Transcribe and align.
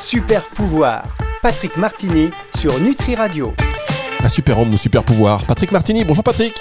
Super 0.00 0.44
pouvoir. 0.44 1.02
Patrick 1.42 1.76
Martini 1.76 2.30
sur 2.56 2.78
Nutri 2.78 3.16
Radio. 3.16 3.52
Un 4.22 4.28
super 4.28 4.60
homme 4.60 4.72
ou 4.72 4.76
super 4.76 5.02
pouvoir. 5.02 5.44
Patrick 5.44 5.72
Martini, 5.72 6.04
bonjour 6.04 6.22
Patrick. 6.22 6.54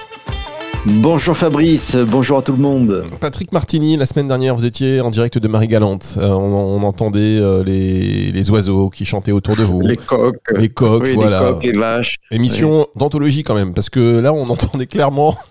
Bonjour 0.86 1.36
Fabrice, 1.36 1.96
bonjour 1.96 2.38
à 2.38 2.42
tout 2.42 2.54
le 2.54 2.60
monde. 2.60 3.06
Patrick 3.20 3.52
Martini, 3.52 3.98
la 3.98 4.06
semaine 4.06 4.28
dernière, 4.28 4.56
vous 4.56 4.66
étiez 4.66 5.02
en 5.02 5.10
direct 5.10 5.38
de 5.38 5.48
Marie-Galante. 5.48 6.16
Euh, 6.18 6.30
on, 6.30 6.82
entendait 6.84 7.40
euh, 7.40 7.64
les, 7.64 8.52
oiseaux 8.52 8.90
qui 8.90 9.04
chantaient 9.04 9.32
autour 9.32 9.56
de 9.56 9.64
vous. 9.64 9.82
Les 9.82 9.96
coqs. 9.96 10.38
Les 10.56 10.70
coqs, 10.70 11.08
voilà. 11.16 11.40
Les 11.40 11.46
coqs, 11.48 11.64
les 11.64 11.72
vaches. 11.74 12.16
Émission 12.32 12.88
d'anthologie 12.96 13.44
quand 13.44 13.56
même, 13.56 13.74
parce 13.74 13.90
que 13.90 14.20
là, 14.20 14.34
on 14.34 14.44
entendait 14.50 14.88
clairement. 14.88 15.36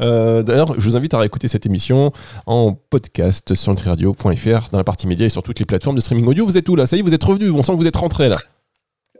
Euh, 0.00 0.44
d'ailleurs, 0.44 0.74
je 0.78 0.84
vous 0.84 0.94
invite 0.94 1.14
à 1.14 1.18
réécouter 1.18 1.48
cette 1.48 1.66
émission 1.66 2.12
en 2.46 2.78
podcast 2.90 3.54
sur 3.54 3.72
nutriradio.fr 3.72 4.68
dans 4.70 4.78
la 4.78 4.84
partie 4.84 5.08
média 5.08 5.26
et 5.26 5.30
sur 5.30 5.42
toutes 5.42 5.58
les 5.58 5.64
plateformes 5.64 5.96
de 5.96 6.00
streaming 6.00 6.26
audio. 6.26 6.46
Vous 6.46 6.56
êtes 6.56 6.68
où 6.68 6.76
là? 6.76 6.86
Ça 6.86 6.96
y 6.96 7.00
est, 7.00 7.02
vous 7.02 7.12
êtes 7.12 7.24
revenu. 7.24 7.50
On 7.50 7.64
sent 7.64 7.72
que 7.72 7.78
vous 7.78 7.86
êtes 7.88 7.96
rentré 7.96 8.28
là. 8.28 8.36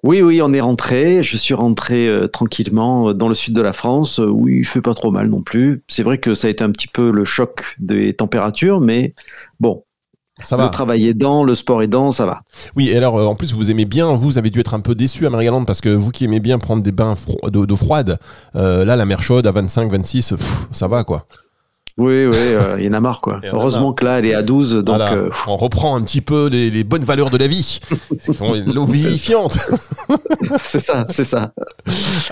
Oui, 0.02 0.22
oui, 0.22 0.40
on 0.42 0.52
est 0.52 0.60
rentré. 0.60 1.22
Je 1.22 1.36
suis 1.36 1.54
rentré 1.54 2.08
euh, 2.08 2.28
tranquillement 2.28 3.08
euh, 3.08 3.14
dans 3.14 3.28
le 3.28 3.34
sud 3.34 3.54
de 3.54 3.60
la 3.60 3.72
France. 3.72 4.20
Euh, 4.20 4.26
oui, 4.26 4.62
je 4.62 4.70
fais 4.70 4.80
pas 4.80 4.94
trop 4.94 5.10
mal 5.10 5.28
non 5.28 5.42
plus. 5.42 5.82
C'est 5.88 6.02
vrai 6.02 6.18
que 6.18 6.34
ça 6.34 6.46
a 6.46 6.50
été 6.50 6.62
un 6.62 6.70
petit 6.70 6.86
peu 6.86 7.10
le 7.10 7.24
choc 7.24 7.76
des 7.78 8.14
températures, 8.14 8.80
mais 8.80 9.14
bon. 9.60 9.82
Ça 10.40 10.56
va. 10.56 10.66
Le 10.66 10.70
travail 10.70 11.08
aidant, 11.08 11.42
le 11.42 11.56
sport 11.56 11.82
aidant, 11.82 12.12
ça 12.12 12.24
va. 12.24 12.42
Oui, 12.76 12.90
et 12.90 12.96
alors 12.96 13.28
en 13.28 13.34
plus 13.34 13.52
vous 13.54 13.72
aimez 13.72 13.86
bien, 13.86 14.14
vous 14.14 14.38
avez 14.38 14.50
dû 14.50 14.60
être 14.60 14.74
un 14.74 14.78
peu 14.78 14.94
déçu 14.94 15.26
à 15.26 15.30
Marie-Galante 15.30 15.66
parce 15.66 15.80
que 15.80 15.88
vous 15.88 16.12
qui 16.12 16.26
aimez 16.26 16.38
bien 16.38 16.58
prendre 16.58 16.80
des 16.80 16.92
bains 16.92 17.16
d'eau 17.48 17.76
froide, 17.76 18.18
là 18.54 18.84
la 18.84 19.04
mer 19.04 19.20
chaude 19.20 19.48
à 19.48 19.50
25, 19.50 19.90
26, 19.90 20.34
ça 20.70 20.86
va 20.86 21.02
quoi. 21.02 21.26
Oui, 21.98 22.26
oui, 22.26 22.36
euh, 22.36 22.76
il 22.78 22.84
y 22.84 22.88
en 22.88 22.92
a 22.92 23.00
marre, 23.00 23.20
quoi. 23.20 23.40
Heureusement 23.52 23.92
que 23.92 24.04
là, 24.04 24.20
elle 24.20 24.26
est 24.26 24.34
à 24.34 24.42
12, 24.42 24.76
donc... 24.84 25.00
Euh, 25.00 25.30
on 25.48 25.56
reprend 25.56 25.96
un 25.96 26.02
petit 26.02 26.20
peu 26.20 26.48
les, 26.48 26.84
bonnes 26.84 27.02
valeurs 27.02 27.30
de 27.30 27.36
la 27.36 27.48
vie. 27.48 27.80
L'eau 28.72 28.84
vivifiante. 28.84 29.58
c'est 30.62 30.78
ça, 30.78 31.04
c'est 31.08 31.24
ça. 31.24 31.52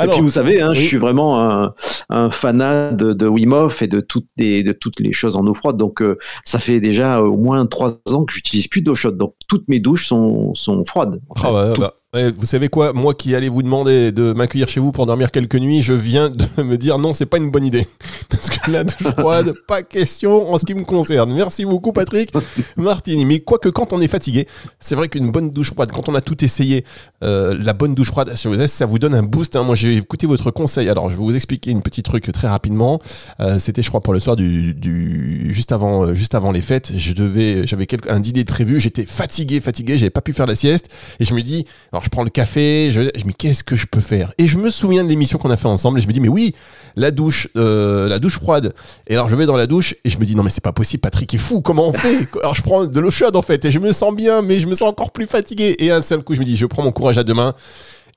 et 0.00 0.06
puis, 0.06 0.20
vous 0.20 0.30
savez, 0.30 0.60
hein, 0.62 0.72
je 0.72 0.80
suis 0.80 0.98
vraiment 0.98 1.40
un, 1.42 1.74
un 2.10 2.30
fanat 2.30 2.92
de, 2.92 3.12
de 3.12 3.26
Wim 3.26 3.52
Hof 3.52 3.82
et 3.82 3.88
de 3.88 4.00
toutes 4.00 4.28
les, 4.36 4.62
de 4.62 4.72
toutes 4.72 5.00
les 5.00 5.12
choses 5.12 5.34
en 5.34 5.44
eau 5.46 5.54
froide. 5.54 5.76
Donc, 5.76 6.00
euh, 6.00 6.16
ça 6.44 6.60
fait 6.60 6.78
déjà 6.78 7.20
au 7.20 7.36
moins 7.36 7.66
trois 7.66 7.98
ans 8.12 8.24
que 8.24 8.32
j'utilise 8.32 8.68
plus 8.68 8.82
d'eau 8.82 8.94
chaude. 8.94 9.18
Donc, 9.18 9.34
toutes 9.48 9.66
mes 9.66 9.80
douches 9.80 10.06
sont, 10.06 10.54
sont 10.54 10.84
froides. 10.84 11.20
ah 11.42 11.52
ouais, 11.52 11.74
bah, 11.76 11.94
vous 12.36 12.46
savez 12.46 12.68
quoi 12.68 12.92
Moi 12.92 13.14
qui 13.14 13.34
allais 13.34 13.48
vous 13.48 13.62
demander 13.62 14.12
de 14.12 14.32
m'accueillir 14.32 14.68
chez 14.68 14.80
vous 14.80 14.92
pour 14.92 15.06
dormir 15.06 15.30
quelques 15.30 15.56
nuits, 15.56 15.82
je 15.82 15.92
viens 15.92 16.30
de 16.30 16.62
me 16.62 16.76
dire 16.76 16.98
non, 16.98 17.12
c'est 17.12 17.26
pas 17.26 17.38
une 17.38 17.50
bonne 17.50 17.64
idée. 17.64 17.86
Parce 18.28 18.50
que 18.50 18.70
la 18.70 18.84
douche 18.84 19.12
froide, 19.16 19.54
pas 19.66 19.82
question 19.82 20.52
en 20.52 20.58
ce 20.58 20.64
qui 20.64 20.74
me 20.74 20.84
concerne. 20.84 21.32
Merci 21.32 21.64
beaucoup, 21.64 21.92
Patrick 21.92 22.32
Martini. 22.76 23.24
Mais 23.24 23.40
quoique, 23.40 23.68
quand 23.68 23.92
on 23.92 24.00
est 24.00 24.08
fatigué, 24.08 24.46
c'est 24.80 24.94
vrai 24.94 25.08
qu'une 25.08 25.30
bonne 25.30 25.50
douche 25.50 25.72
froide, 25.72 25.90
quand 25.92 26.08
on 26.08 26.14
a 26.14 26.20
tout 26.20 26.44
essayé, 26.44 26.84
euh, 27.22 27.56
la 27.58 27.72
bonne 27.72 27.94
douche 27.94 28.08
froide, 28.08 28.34
ça 28.34 28.86
vous 28.86 28.98
donne 28.98 29.14
un 29.14 29.22
boost. 29.22 29.56
Hein. 29.56 29.62
Moi, 29.62 29.74
j'ai 29.74 29.96
écouté 29.96 30.26
votre 30.26 30.50
conseil. 30.50 30.88
Alors, 30.88 31.10
je 31.10 31.16
vais 31.16 31.22
vous 31.22 31.34
expliquer 31.34 31.70
une 31.70 31.82
petit 31.82 32.02
truc 32.02 32.30
très 32.32 32.48
rapidement. 32.48 33.00
Euh, 33.40 33.58
c'était, 33.58 33.82
je 33.82 33.88
crois, 33.88 34.00
pour 34.00 34.12
le 34.12 34.20
soir 34.20 34.36
du, 34.36 35.52
juste 35.52 35.72
avant, 35.72 36.04
euh, 36.04 36.14
juste 36.14 36.34
avant 36.34 36.52
les 36.52 36.62
fêtes. 36.62 36.92
Je 36.96 37.12
devais, 37.12 37.66
j'avais 37.66 37.86
un 38.08 38.20
dîner 38.20 38.44
de 38.44 38.48
prévu. 38.48 38.80
J'étais 38.80 39.06
fatigué, 39.06 39.60
fatigué. 39.60 39.98
J'avais 39.98 40.10
pas 40.10 40.20
pu 40.20 40.32
faire 40.32 40.46
la 40.46 40.54
sieste. 40.54 40.88
Et 41.20 41.24
je 41.24 41.34
me 41.34 41.42
dis, 41.42 41.64
alors 41.92 42.02
je 42.06 42.10
prends 42.10 42.22
le 42.22 42.30
café, 42.30 42.90
je, 42.92 43.00
me 43.00 43.10
dis 43.10 43.34
qu'est-ce 43.36 43.64
que 43.64 43.74
je 43.74 43.86
peux 43.86 44.00
faire? 44.00 44.32
Et 44.38 44.46
je 44.46 44.58
me 44.58 44.70
souviens 44.70 45.02
de 45.02 45.08
l'émission 45.08 45.38
qu'on 45.38 45.50
a 45.50 45.56
fait 45.56 45.66
ensemble 45.66 45.98
et 45.98 46.00
je 46.00 46.06
me 46.06 46.12
dis 46.12 46.20
mais 46.20 46.28
oui, 46.28 46.54
la 46.94 47.10
douche, 47.10 47.48
euh, 47.56 48.08
la 48.08 48.20
douche 48.20 48.34
froide. 48.34 48.74
Et 49.08 49.14
alors 49.14 49.28
je 49.28 49.34
vais 49.34 49.44
dans 49.44 49.56
la 49.56 49.66
douche 49.66 49.96
et 50.04 50.10
je 50.10 50.16
me 50.18 50.24
dis 50.24 50.36
non 50.36 50.44
mais 50.44 50.50
c'est 50.50 50.62
pas 50.62 50.72
possible, 50.72 51.00
Patrick 51.00 51.34
est 51.34 51.38
fou, 51.38 51.60
comment 51.60 51.88
on 51.88 51.92
fait? 51.92 52.28
Alors 52.42 52.54
je 52.54 52.62
prends 52.62 52.86
de 52.86 53.00
l'eau 53.00 53.10
chaude 53.10 53.34
en 53.34 53.42
fait 53.42 53.64
et 53.64 53.72
je 53.72 53.80
me 53.80 53.92
sens 53.92 54.14
bien 54.14 54.40
mais 54.40 54.60
je 54.60 54.68
me 54.68 54.76
sens 54.76 54.88
encore 54.88 55.10
plus 55.10 55.26
fatigué. 55.26 55.74
Et 55.80 55.90
un 55.90 56.00
seul 56.00 56.22
coup 56.22 56.36
je 56.36 56.40
me 56.40 56.44
dis 56.44 56.56
je 56.56 56.66
prends 56.66 56.84
mon 56.84 56.92
courage 56.92 57.18
à 57.18 57.24
deux 57.24 57.34
mains 57.34 57.54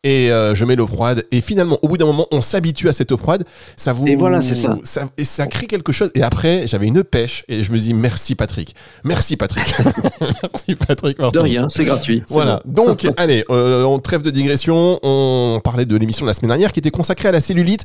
et 0.03 0.31
euh, 0.31 0.55
je 0.55 0.65
mets 0.65 0.75
l'eau 0.75 0.87
froide. 0.87 1.25
Et 1.31 1.41
finalement 1.41 1.77
au 1.81 1.87
bout 1.87 1.97
d'un 1.97 2.05
moment 2.05 2.27
on 2.31 2.41
s'habitue 2.41 2.89
à 2.89 2.93
cette 2.93 3.11
eau 3.11 3.17
froide. 3.17 3.45
Ça 3.75 3.93
vous 3.93 4.07
et 4.07 4.15
voilà 4.15 4.41
c'est 4.41 4.55
ça. 4.55 4.77
et 5.17 5.23
ça 5.23 5.47
crée 5.47 5.67
quelque 5.67 5.91
chose. 5.91 6.11
Et 6.15 6.23
après 6.23 6.67
j'avais 6.67 6.87
une 6.87 7.03
pêche 7.03 7.43
et 7.47 7.63
je 7.63 7.71
me 7.71 7.77
dis 7.77 7.93
merci 7.93 8.35
Patrick. 8.35 8.75
Merci 9.03 9.37
Patrick. 9.37 9.65
Merci 10.43 10.75
Patrick 10.75 11.17
de 11.19 11.39
rien 11.39 11.67
c'est 11.69 11.85
gratuit 11.85 12.23
voilà. 12.27 12.59
donc 12.65 13.07
allez 13.17 13.43
euh, 13.49 13.83
on 13.83 13.99
trêve 13.99 14.21
de 14.21 14.29
digression. 14.29 14.99
On 15.03 15.61
parlait 15.63 15.85
de 15.85 15.95
l'émission 15.95 16.25
de 16.25 16.29
la 16.29 16.33
semaine 16.33 16.49
dernière 16.49 16.71
qui 16.71 16.79
était 16.79 16.91
consacrée 16.91 17.29
à 17.29 17.31
la 17.31 17.41
cellulite 17.41 17.83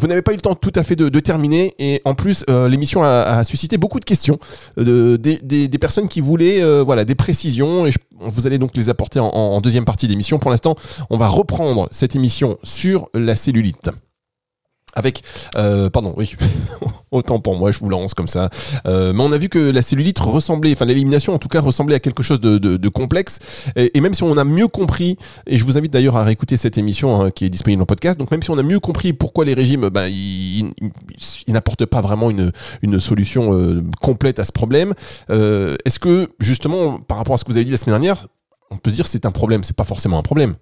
vous 0.00 0.06
n'avez 0.06 0.22
pas 0.22 0.32
eu 0.32 0.36
le 0.36 0.40
temps 0.40 0.54
tout 0.54 0.72
à 0.74 0.82
fait 0.82 0.96
de, 0.96 1.20
terminer. 1.20 1.74
Et 1.78 2.00
en 2.04 2.14
plus 2.14 2.44
euh, 2.48 2.68
l'émission 2.68 3.02
a, 3.02 3.44
suscité 3.44 3.76
beaucoup 3.76 4.00
de 4.00 4.04
questions 4.04 4.38
euh, 4.78 5.18
de, 5.18 5.38
des, 5.42 5.78
personnes 5.78 6.08
qui 6.08 6.20
voulaient 6.20 6.62
euh, 6.62 6.82
voilà 6.82 7.04
des 7.04 7.14
précisions. 7.14 7.86
Et 7.86 7.92
vous 8.18 8.46
allez 8.46 8.58
donc 8.58 8.76
les 8.76 8.88
apporter 8.88 9.20
en 9.20 9.60
deuxième 9.60 9.84
partie 9.84 10.08
d'émission. 10.08 10.38
Pour 10.38 10.50
l'instant, 10.50 10.74
on 11.10 11.16
va 11.16 11.28
reprendre 11.28 11.88
cette 11.90 12.16
émission 12.16 12.58
sur 12.62 13.08
la 13.14 13.36
cellulite 13.36 13.90
avec 14.94 15.22
euh, 15.56 15.90
pardon 15.90 16.14
oui. 16.16 16.34
Autant 17.10 17.40
pour 17.40 17.56
moi 17.56 17.72
je 17.72 17.78
vous 17.78 17.88
lance 17.88 18.14
comme 18.14 18.28
ça. 18.28 18.50
Euh, 18.86 19.12
mais 19.12 19.22
on 19.22 19.32
a 19.32 19.38
vu 19.38 19.48
que 19.48 19.58
la 19.58 19.82
cellulite 19.82 20.18
ressemblait 20.18 20.72
enfin 20.72 20.84
l'élimination 20.84 21.34
en 21.34 21.38
tout 21.38 21.48
cas 21.48 21.60
ressemblait 21.60 21.96
à 21.96 22.00
quelque 22.00 22.22
chose 22.22 22.40
de, 22.40 22.58
de, 22.58 22.88
complexe. 22.88 23.38
Et, 23.76 24.00
même 24.00 24.14
si 24.14 24.22
on 24.22 24.36
a 24.36 24.44
mieux 24.44 24.68
compris 24.68 25.16
et 25.46 25.56
je 25.56 25.64
vous 25.64 25.78
invite 25.78 25.92
d'ailleurs 25.92 26.16
à 26.16 26.24
réécouter 26.24 26.56
cette 26.56 26.78
émission 26.78 27.20
hein, 27.20 27.30
qui 27.30 27.44
est 27.44 27.50
disponible 27.50 27.82
en 27.82 27.86
podcast 27.86 28.18
donc 28.18 28.30
même 28.30 28.42
si 28.42 28.50
on 28.50 28.58
a 28.58 28.62
mieux 28.62 28.80
compris 28.80 29.12
pourquoi 29.12 29.44
les 29.44 29.54
régimes 29.54 29.88
ben, 29.88 30.06
ils, 30.08 30.70
n'apportent 31.48 31.86
pas 31.86 32.00
vraiment 32.00 32.30
une, 32.30 32.52
une 32.82 33.00
solution 33.00 33.52
euh, 33.52 33.82
complète 34.00 34.38
à 34.38 34.44
ce 34.44 34.52
problème 34.52 34.94
euh, 35.30 35.76
est-ce 35.84 35.98
que 35.98 36.28
justement 36.38 36.98
par 36.98 37.18
rapport 37.18 37.34
à 37.34 37.38
ce 37.38 37.44
que 37.44 37.50
vous 37.50 37.56
avez 37.56 37.64
dit 37.64 37.70
la 37.72 37.76
semaine 37.76 37.94
dernière 37.94 38.26
on 38.70 38.76
peut 38.76 38.90
se 38.90 38.94
dire 38.94 39.06
c'est 39.06 39.26
un 39.26 39.32
problème 39.32 39.64
c'est 39.64 39.76
pas 39.76 39.84
forcément 39.84 40.18
un 40.18 40.22
problème? 40.22 40.56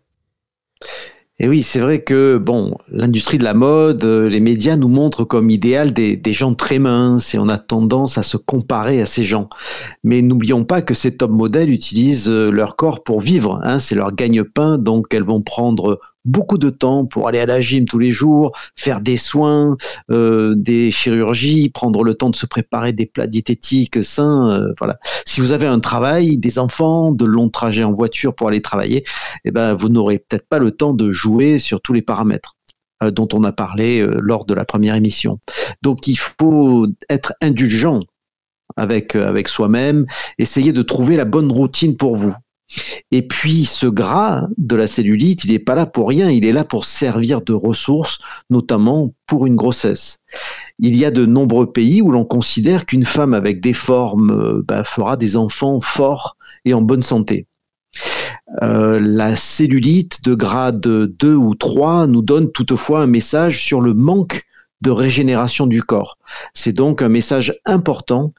Et 1.40 1.46
oui, 1.46 1.62
c'est 1.62 1.78
vrai 1.78 2.02
que 2.02 2.36
bon, 2.36 2.76
l'industrie 2.90 3.38
de 3.38 3.44
la 3.44 3.54
mode, 3.54 4.02
euh, 4.02 4.28
les 4.28 4.40
médias 4.40 4.74
nous 4.74 4.88
montrent 4.88 5.22
comme 5.22 5.50
idéal 5.50 5.92
des, 5.92 6.20
gens 6.32 6.54
très 6.54 6.80
minces 6.80 7.32
et 7.32 7.38
on 7.38 7.48
a 7.48 7.58
tendance 7.58 8.18
à 8.18 8.24
se 8.24 8.36
comparer 8.36 9.00
à 9.00 9.06
ces 9.06 9.22
gens. 9.22 9.48
Mais 10.02 10.20
n'oublions 10.20 10.64
pas 10.64 10.82
que 10.82 10.94
ces 10.94 11.16
top 11.16 11.30
modèles 11.30 11.70
utilisent 11.70 12.28
euh, 12.28 12.50
leur 12.50 12.74
corps 12.74 13.04
pour 13.04 13.20
vivre, 13.20 13.60
hein, 13.62 13.78
c'est 13.78 13.94
leur 13.94 14.12
gagne-pain, 14.12 14.78
donc 14.78 15.14
elles 15.14 15.22
vont 15.22 15.40
prendre 15.40 16.00
beaucoup 16.28 16.58
de 16.58 16.70
temps 16.70 17.06
pour 17.06 17.26
aller 17.26 17.40
à 17.40 17.46
la 17.46 17.60
gym 17.60 17.86
tous 17.86 17.98
les 17.98 18.12
jours, 18.12 18.52
faire 18.76 19.00
des 19.00 19.16
soins, 19.16 19.76
euh, 20.10 20.54
des 20.56 20.90
chirurgies, 20.90 21.70
prendre 21.70 22.04
le 22.04 22.14
temps 22.14 22.30
de 22.30 22.36
se 22.36 22.46
préparer 22.46 22.92
des 22.92 23.06
plats 23.06 23.26
diététiques 23.26 24.04
sains. 24.04 24.50
Euh, 24.50 24.72
voilà. 24.78 24.98
Si 25.26 25.40
vous 25.40 25.52
avez 25.52 25.66
un 25.66 25.80
travail, 25.80 26.38
des 26.38 26.58
enfants, 26.58 27.12
de 27.12 27.24
longs 27.24 27.48
trajets 27.48 27.84
en 27.84 27.92
voiture 27.92 28.34
pour 28.34 28.48
aller 28.48 28.62
travailler, 28.62 29.04
eh 29.44 29.50
ben, 29.50 29.74
vous 29.74 29.88
n'aurez 29.88 30.18
peut-être 30.18 30.46
pas 30.48 30.58
le 30.58 30.70
temps 30.70 30.92
de 30.92 31.10
jouer 31.10 31.58
sur 31.58 31.80
tous 31.80 31.92
les 31.92 32.02
paramètres 32.02 32.56
euh, 33.02 33.10
dont 33.10 33.28
on 33.32 33.42
a 33.44 33.52
parlé 33.52 34.06
lors 34.20 34.44
de 34.44 34.54
la 34.54 34.64
première 34.64 34.94
émission. 34.94 35.38
Donc 35.82 36.06
il 36.06 36.18
faut 36.18 36.86
être 37.08 37.32
indulgent 37.40 38.00
avec, 38.76 39.16
avec 39.16 39.48
soi-même, 39.48 40.04
essayer 40.36 40.72
de 40.72 40.82
trouver 40.82 41.16
la 41.16 41.24
bonne 41.24 41.50
routine 41.50 41.96
pour 41.96 42.16
vous. 42.16 42.34
Et 43.10 43.26
puis 43.26 43.64
ce 43.64 43.86
gras 43.86 44.46
de 44.58 44.76
la 44.76 44.86
cellulite, 44.86 45.44
il 45.44 45.52
n'est 45.52 45.58
pas 45.58 45.74
là 45.74 45.86
pour 45.86 46.08
rien, 46.08 46.30
il 46.30 46.44
est 46.44 46.52
là 46.52 46.64
pour 46.64 46.84
servir 46.84 47.40
de 47.40 47.52
ressource, 47.52 48.18
notamment 48.50 49.14
pour 49.26 49.46
une 49.46 49.56
grossesse. 49.56 50.18
Il 50.78 50.96
y 50.96 51.04
a 51.04 51.10
de 51.10 51.24
nombreux 51.24 51.72
pays 51.72 52.02
où 52.02 52.10
l'on 52.10 52.24
considère 52.24 52.86
qu'une 52.86 53.06
femme 53.06 53.34
avec 53.34 53.60
des 53.60 53.72
formes 53.72 54.30
euh, 54.30 54.62
bah, 54.66 54.84
fera 54.84 55.16
des 55.16 55.36
enfants 55.36 55.80
forts 55.80 56.36
et 56.64 56.74
en 56.74 56.82
bonne 56.82 57.02
santé. 57.02 57.46
Euh, 58.62 59.00
la 59.00 59.36
cellulite 59.36 60.22
de 60.24 60.34
grade 60.34 60.80
2 60.80 61.34
ou 61.34 61.54
3 61.54 62.06
nous 62.06 62.22
donne 62.22 62.50
toutefois 62.52 63.00
un 63.00 63.06
message 63.06 63.62
sur 63.62 63.80
le 63.80 63.94
manque 63.94 64.44
de 64.80 64.90
régénération 64.90 65.66
du 65.66 65.82
corps. 65.82 66.18
C'est 66.54 66.72
donc 66.72 67.02
un 67.02 67.08
message 67.08 67.58
important 67.64 68.30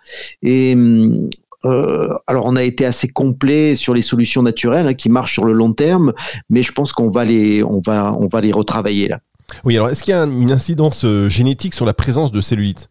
et 0.42 0.74
hum, 0.74 1.30
euh, 1.66 2.14
alors, 2.28 2.46
on 2.46 2.56
a 2.56 2.64
été 2.64 2.86
assez 2.86 3.08
complet 3.08 3.76
sur 3.76 3.94
les 3.94 4.02
solutions 4.02 4.42
naturelles 4.42 4.88
hein, 4.88 4.94
qui 4.94 5.10
marchent 5.10 5.34
sur 5.34 5.46
le 5.46 5.54
long 5.54 5.74
terme, 5.74 6.14
mais 6.50 6.64
je 6.64 6.72
pense 6.72 6.94
qu'on 6.94 7.12
va 7.12 7.26
les, 7.26 7.64
on 7.64 7.82
va, 7.86 8.16
on 8.18 8.28
va 8.28 8.42
les 8.42 8.52
retravailler 8.52 9.08
là. 9.08 9.20
Oui, 9.66 9.76
alors 9.76 9.90
est-ce 9.90 10.04
qu'il 10.04 10.14
y 10.14 10.18
a 10.18 10.24
une 10.24 10.52
incidence 10.52 11.06
euh, 11.06 11.28
génétique 11.28 11.74
sur 11.74 11.86
la 11.86 11.94
présence 11.94 12.32
de 12.32 12.40
cellulite? 12.40 12.90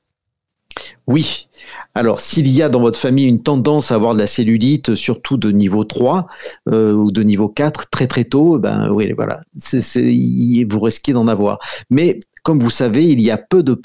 Oui. 1.07 1.49
Alors, 1.95 2.21
s'il 2.21 2.49
y 2.49 2.63
a 2.63 2.69
dans 2.69 2.81
votre 2.81 2.99
famille 2.99 3.27
une 3.27 3.43
tendance 3.43 3.91
à 3.91 3.95
avoir 3.95 4.15
de 4.15 4.19
la 4.19 4.27
cellulite, 4.27 4.95
surtout 4.95 5.37
de 5.37 5.51
niveau 5.51 5.85
3 5.85 6.27
euh, 6.69 6.93
ou 6.93 7.11
de 7.11 7.23
niveau 7.23 7.49
4, 7.49 7.91
très 7.91 8.07
très 8.07 8.25
tôt, 8.25 8.59
ben 8.59 8.91
oui, 8.91 9.13
voilà, 9.13 9.41
vous 9.57 10.81
risquez 10.81 11.13
d'en 11.13 11.27
avoir. 11.27 11.59
Mais 11.91 12.21
comme 12.43 12.61
vous 12.61 12.71
savez, 12.71 13.07
il 13.07 13.21
y 13.21 13.31
a 13.31 13.39
peu 13.39 13.63
de, 13.63 13.81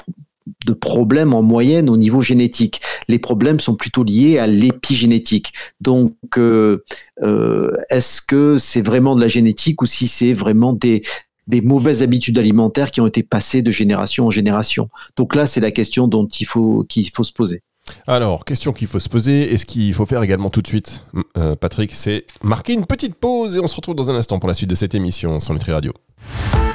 de 0.66 0.74
problèmes 0.74 1.34
en 1.34 1.42
moyenne 1.42 1.90
au 1.90 1.98
niveau 1.98 2.22
génétique. 2.22 2.82
Les 3.08 3.20
problèmes 3.20 3.60
sont 3.60 3.76
plutôt 3.76 4.04
liés 4.04 4.40
à 4.40 4.48
l'épigénétique. 4.48 5.54
Donc, 5.82 6.16
euh, 6.38 6.84
euh, 7.22 7.72
est-ce 7.90 8.22
que 8.22 8.58
c'est 8.58 8.82
vraiment 8.82 9.16
de 9.16 9.22
la 9.22 9.28
génétique 9.28 9.82
ou 9.82 9.86
si 9.86 10.08
c'est 10.08 10.34
vraiment 10.34 10.74
des, 10.74 11.04
des 11.48 11.62
mauvaises 11.62 12.04
habitudes 12.04 12.40
alimentaires 12.40 12.92
qui 12.92 13.02
ont 13.02 13.08
été 13.08 13.24
passées 13.24 13.62
de 13.62 13.72
génération 13.72 14.28
en 14.28 14.32
génération? 14.32 14.90
Donc 15.16 15.36
là, 15.36 15.46
c'est 15.46 15.62
la 15.62 15.72
question 15.72 16.08
dont 16.08 16.28
il 16.28 16.46
faut, 16.46 16.86
qu'il 16.88 17.10
faut 17.10 17.24
se 17.24 17.34
poser. 17.34 17.62
Alors, 18.08 18.46
question 18.46 18.74
qu'il 18.74 18.88
faut 18.88 19.00
se 19.00 19.10
poser 19.10 19.54
et 19.54 19.58
ce 19.58 19.66
qu'il 19.66 19.94
faut 19.94 20.06
faire 20.06 20.24
également 20.24 20.50
tout 20.50 20.62
de 20.62 20.68
suite, 20.68 21.06
euh, 21.38 21.56
Patrick, 21.56 21.92
c'est 21.94 22.26
marquer 22.42 22.74
une 22.74 22.86
petite 22.86 23.16
pause 23.16 23.58
et 23.58 23.60
on 23.60 23.68
se 23.68 23.76
retrouve 23.76 23.96
dans 23.96 24.10
un 24.10 24.16
instant 24.16 24.40
pour 24.40 24.48
la 24.48 24.56
suite 24.56 24.70
de 24.70 24.76
cette 24.76 24.96
émission 24.96 25.40
sur 25.40 25.54
Nutri 25.54 25.72
Radio. 25.72 25.94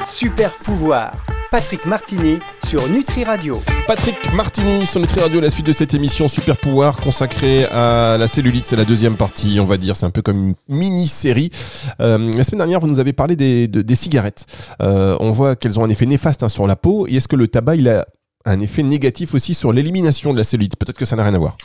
Super 0.07 0.55
pouvoir, 0.59 1.13
Patrick 1.51 1.87
Martini 1.87 2.41
sur 2.63 2.87
Nutri 2.91 3.25
Radio. 3.25 3.63
Patrick 3.87 4.35
Martini 4.35 4.85
sur 4.85 5.01
Nutri 5.01 5.21
Radio, 5.21 5.41
la 5.41 5.49
suite 5.49 5.65
de 5.65 5.73
cette 5.73 5.95
émission 5.95 6.29
Super 6.29 6.59
pouvoir 6.59 6.99
consacrée 6.99 7.65
à 7.73 8.19
la 8.19 8.29
cellulite, 8.29 8.67
c'est 8.67 8.77
la 8.77 8.85
deuxième 8.85 9.17
partie, 9.17 9.59
on 9.59 9.65
va 9.65 9.79
dire, 9.79 9.97
c'est 9.97 10.05
un 10.05 10.11
peu 10.11 10.21
comme 10.21 10.39
une 10.39 10.55
mini-série. 10.69 11.49
Euh, 12.01 12.19
la 12.33 12.45
semaine 12.45 12.59
dernière, 12.59 12.81
vous 12.81 12.87
nous 12.87 12.99
avez 12.99 13.15
parlé 13.15 13.35
des, 13.35 13.67
des 13.67 13.95
cigarettes. 13.95 14.45
Euh, 14.83 15.17
on 15.21 15.31
voit 15.31 15.57
qu'elles 15.57 15.81
ont 15.81 15.85
un 15.85 15.89
effet 15.89 16.05
néfaste 16.05 16.43
hein, 16.43 16.51
sur 16.51 16.67
la 16.67 16.77
peau 16.77 17.07
et 17.09 17.17
est-ce 17.17 17.29
que 17.29 17.37
le 17.37 17.49
tabac, 17.49 17.77
il 17.77 17.89
a 17.89 18.07
un 18.45 18.61
effet 18.61 18.83
négatif 18.83 19.33
aussi 19.33 19.55
sur 19.55 19.73
l'élimination 19.73 20.35
de 20.35 20.39
la 20.39 20.45
cellulite? 20.45 20.77
Peut-être 20.77 20.99
que 20.99 21.07
ça 21.07 21.17
n'a 21.17 21.25
rien 21.25 21.35
à 21.35 21.39
voir. 21.39 21.57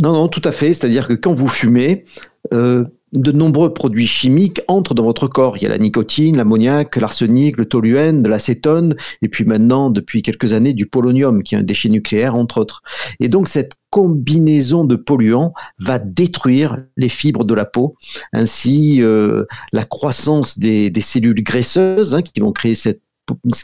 Non, 0.00 0.12
non, 0.12 0.28
tout 0.28 0.42
à 0.44 0.52
fait. 0.52 0.72
C'est-à-dire 0.74 1.08
que 1.08 1.14
quand 1.14 1.34
vous 1.34 1.48
fumez, 1.48 2.04
euh, 2.52 2.84
de 3.12 3.32
nombreux 3.32 3.74
produits 3.74 4.06
chimiques 4.06 4.60
entrent 4.68 4.94
dans 4.94 5.04
votre 5.04 5.26
corps. 5.26 5.56
Il 5.56 5.62
y 5.62 5.66
a 5.66 5.68
la 5.68 5.78
nicotine, 5.78 6.36
l'ammoniac, 6.36 6.96
l'arsenic, 6.96 7.56
le 7.56 7.66
toluène, 7.66 8.22
de 8.22 8.28
l'acétone, 8.28 8.94
et 9.22 9.28
puis 9.28 9.44
maintenant, 9.44 9.90
depuis 9.90 10.22
quelques 10.22 10.52
années, 10.52 10.72
du 10.72 10.86
polonium, 10.86 11.42
qui 11.42 11.54
est 11.54 11.58
un 11.58 11.62
déchet 11.62 11.88
nucléaire, 11.88 12.34
entre 12.34 12.60
autres. 12.60 12.82
Et 13.18 13.28
donc, 13.28 13.48
cette 13.48 13.72
combinaison 13.90 14.84
de 14.84 14.94
polluants 14.94 15.52
va 15.78 15.98
détruire 15.98 16.78
les 16.96 17.08
fibres 17.08 17.44
de 17.44 17.54
la 17.54 17.64
peau. 17.64 17.96
Ainsi, 18.32 19.02
euh, 19.02 19.44
la 19.72 19.84
croissance 19.84 20.58
des, 20.58 20.92
cellules 21.00 21.42
graisseuses 21.42 22.14
hein, 22.14 22.22
qui 22.22 22.40
vont 22.40 22.52
créer 22.52 22.74
cette 22.76 23.02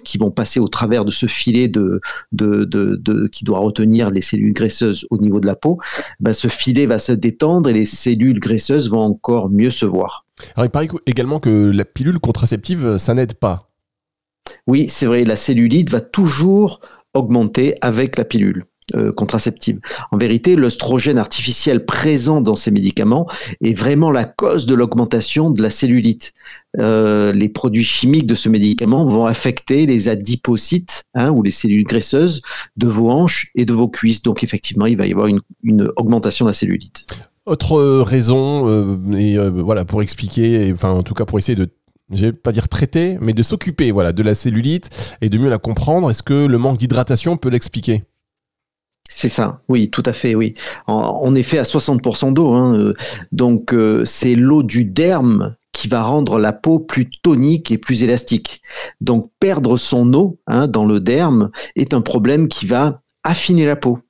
qui 0.04 0.18
vont 0.18 0.30
passer 0.30 0.60
au 0.60 0.68
travers 0.68 1.04
de 1.04 1.10
ce 1.10 1.26
filet 1.26 1.68
de, 1.68 2.00
de, 2.32 3.26
qui 3.28 3.44
doit 3.44 3.58
retenir 3.58 4.10
les 4.10 4.20
cellules 4.20 4.52
graisseuses 4.52 5.06
au 5.10 5.18
niveau 5.18 5.40
de 5.40 5.46
la 5.46 5.54
peau, 5.54 5.78
ben 6.20 6.32
ce 6.32 6.48
filet 6.48 6.86
va 6.86 6.98
se 6.98 7.12
détendre 7.12 7.68
et 7.68 7.72
les 7.72 7.84
cellules 7.84 8.40
graisseuses 8.40 8.90
vont 8.90 9.00
encore 9.00 9.50
mieux 9.50 9.70
se 9.70 9.86
voir. 9.86 10.24
Alors 10.54 10.66
il 10.66 10.70
paraît 10.70 10.88
également 11.06 11.40
que 11.40 11.70
la 11.70 11.84
pilule 11.84 12.18
contraceptive, 12.18 12.98
ça 12.98 13.14
n'aide 13.14 13.34
pas. 13.34 13.70
Oui, 14.66 14.86
c'est 14.88 15.06
vrai, 15.06 15.24
la 15.24 15.36
cellulite 15.36 15.90
va 15.90 16.00
toujours 16.00 16.80
augmenter 17.14 17.76
avec 17.80 18.18
la 18.18 18.24
pilule. 18.24 18.64
Euh. 18.94 19.12
En 20.12 20.19
vérité, 20.19 20.56
l'œstrogène 20.56 21.19
artificiel 21.19 21.85
présent 21.85 22.41
dans 22.41 22.56
ces 22.56 22.71
médicaments 22.71 23.27
est 23.62 23.75
vraiment 23.75 24.11
la 24.11 24.25
cause 24.25 24.67
de 24.67 24.75
l'augmentation 24.75 25.50
de 25.50 25.62
la 25.62 25.71
cellulite. 25.71 26.33
Euh, 26.79 27.33
les 27.33 27.49
produits 27.49 27.85
chimiques 27.85 28.27
de 28.27 28.35
ce 28.35 28.49
médicament 28.49 29.09
vont 29.09 29.27
affecter 29.27 29.87
les 29.87 30.09
adipocytes 30.09 31.05
hein, 31.15 31.31
ou 31.31 31.43
les 31.43 31.50
cellules 31.50 31.85
graisseuses 31.85 32.43
de 32.77 32.87
vos 32.87 33.11
hanches 33.11 33.50
et 33.55 33.65
de 33.65 33.73
vos 33.73 33.88
cuisses. 33.88 34.23
Donc 34.23 34.44
effectivement, 34.44 34.87
il 34.87 34.97
va 34.97 35.06
y 35.06 35.12
avoir 35.12 35.27
une, 35.27 35.93
augmentation 35.97 36.44
de 36.44 36.50
la 36.50 36.55
cellulite. 36.55 37.06
Autre 37.47 38.03
raison, 38.03 38.69
euh, 38.69 38.97
et 39.17 39.38
voilà, 39.50 39.85
pour 39.85 40.03
expliquer, 40.03 40.71
enfin 40.73 40.91
en 40.91 41.03
tout 41.03 41.15
cas 41.15 41.25
pour 41.25 41.38
essayer 41.38 41.56
de 41.56 41.69
je 42.12 42.27
vais 42.27 42.33
pas 42.33 42.53
dire 42.53 42.69
traiter, 42.69 43.19
mais 43.21 43.33
de 43.33 43.43
s'occuper 43.43 43.91
voilà, 43.91 44.12
de 44.12 44.23
la 44.23 44.35
cellulite 44.35 44.91
et 45.21 45.29
de 45.29 45.38
mieux 45.38 45.49
la 45.49 45.59
comprendre. 45.59 46.09
Est-ce 46.09 46.23
que 46.23 46.47
le 46.47 46.59
manque 46.59 46.79
d'hydratation 46.79 47.37
peut 47.37 47.49
l'expliquer? 47.49 48.05
C'est 49.08 49.29
ça, 49.29 49.62
oui, 49.69 49.88
tout 49.91 50.03
à 50.05 50.12
fait, 50.12 50.35
oui. 50.35 50.55
En, 50.87 51.35
effet, 51.35 51.58
à 51.58 51.62
60% 51.62 52.32
d'eau. 52.32 52.50
Hein, 52.50 52.76
euh, 52.79 52.94
donc, 53.32 53.73
euh, 53.73 54.05
c'est 54.05 54.35
l'eau 54.35 54.62
du 54.62 54.85
derme 54.85 55.56
qui 55.73 55.88
va 55.88 56.03
rendre 56.03 56.38
la 56.38 56.53
peau 56.53 56.79
plus 56.79 57.08
tonique 57.23 57.70
et 57.70 57.79
plus 57.79 58.03
élastique. 58.03 58.62
Donc, 59.00 59.31
perdre 59.41 59.76
son 59.76 60.12
eau 60.14 60.38
hein, 60.47 60.69
dans 60.69 60.87
le 60.87 61.00
derme 61.00 61.50
est 61.76 61.94
un 61.94 62.00
problème 62.03 62.49
qui 62.49 62.67
va 62.67 63.03
affiner 63.25 63.64
la 63.64 63.76
peau. 63.76 64.00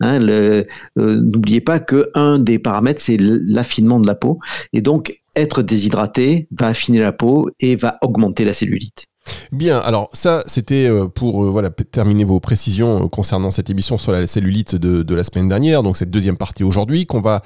Hein, 0.00 0.20
euh, 0.28 0.64
N'oubliez 0.96 1.60
pas 1.60 1.80
que 1.80 2.10
un 2.14 2.38
des 2.38 2.58
paramètres, 2.58 3.00
c'est 3.00 3.18
l'affinement 3.18 4.00
de 4.00 4.06
la 4.06 4.14
peau. 4.14 4.38
Et 4.72 4.80
donc, 4.80 5.20
être 5.36 5.62
déshydraté 5.62 6.48
va 6.50 6.68
affiner 6.68 7.00
la 7.00 7.12
peau 7.12 7.50
et 7.60 7.76
va 7.76 7.98
augmenter 8.02 8.44
la 8.44 8.52
cellulite. 8.52 9.06
Bien, 9.52 9.78
alors 9.78 10.08
ça, 10.12 10.42
c'était 10.46 10.86
euh, 10.86 11.08
pour 11.08 11.44
euh, 11.44 11.50
voilà, 11.50 11.70
terminer 11.70 12.24
vos 12.24 12.40
précisions 12.40 13.04
euh, 13.04 13.08
concernant 13.08 13.50
cette 13.50 13.70
émission 13.70 13.96
sur 13.96 14.10
la 14.10 14.26
cellulite 14.26 14.74
de, 14.76 15.14
la 15.14 15.24
semaine 15.24 15.48
dernière, 15.48 15.82
donc 15.82 15.98
cette 15.98 16.10
deuxième 16.10 16.38
partie 16.38 16.64
aujourd'hui, 16.64 17.04
qu'on 17.04 17.20
va 17.20 17.42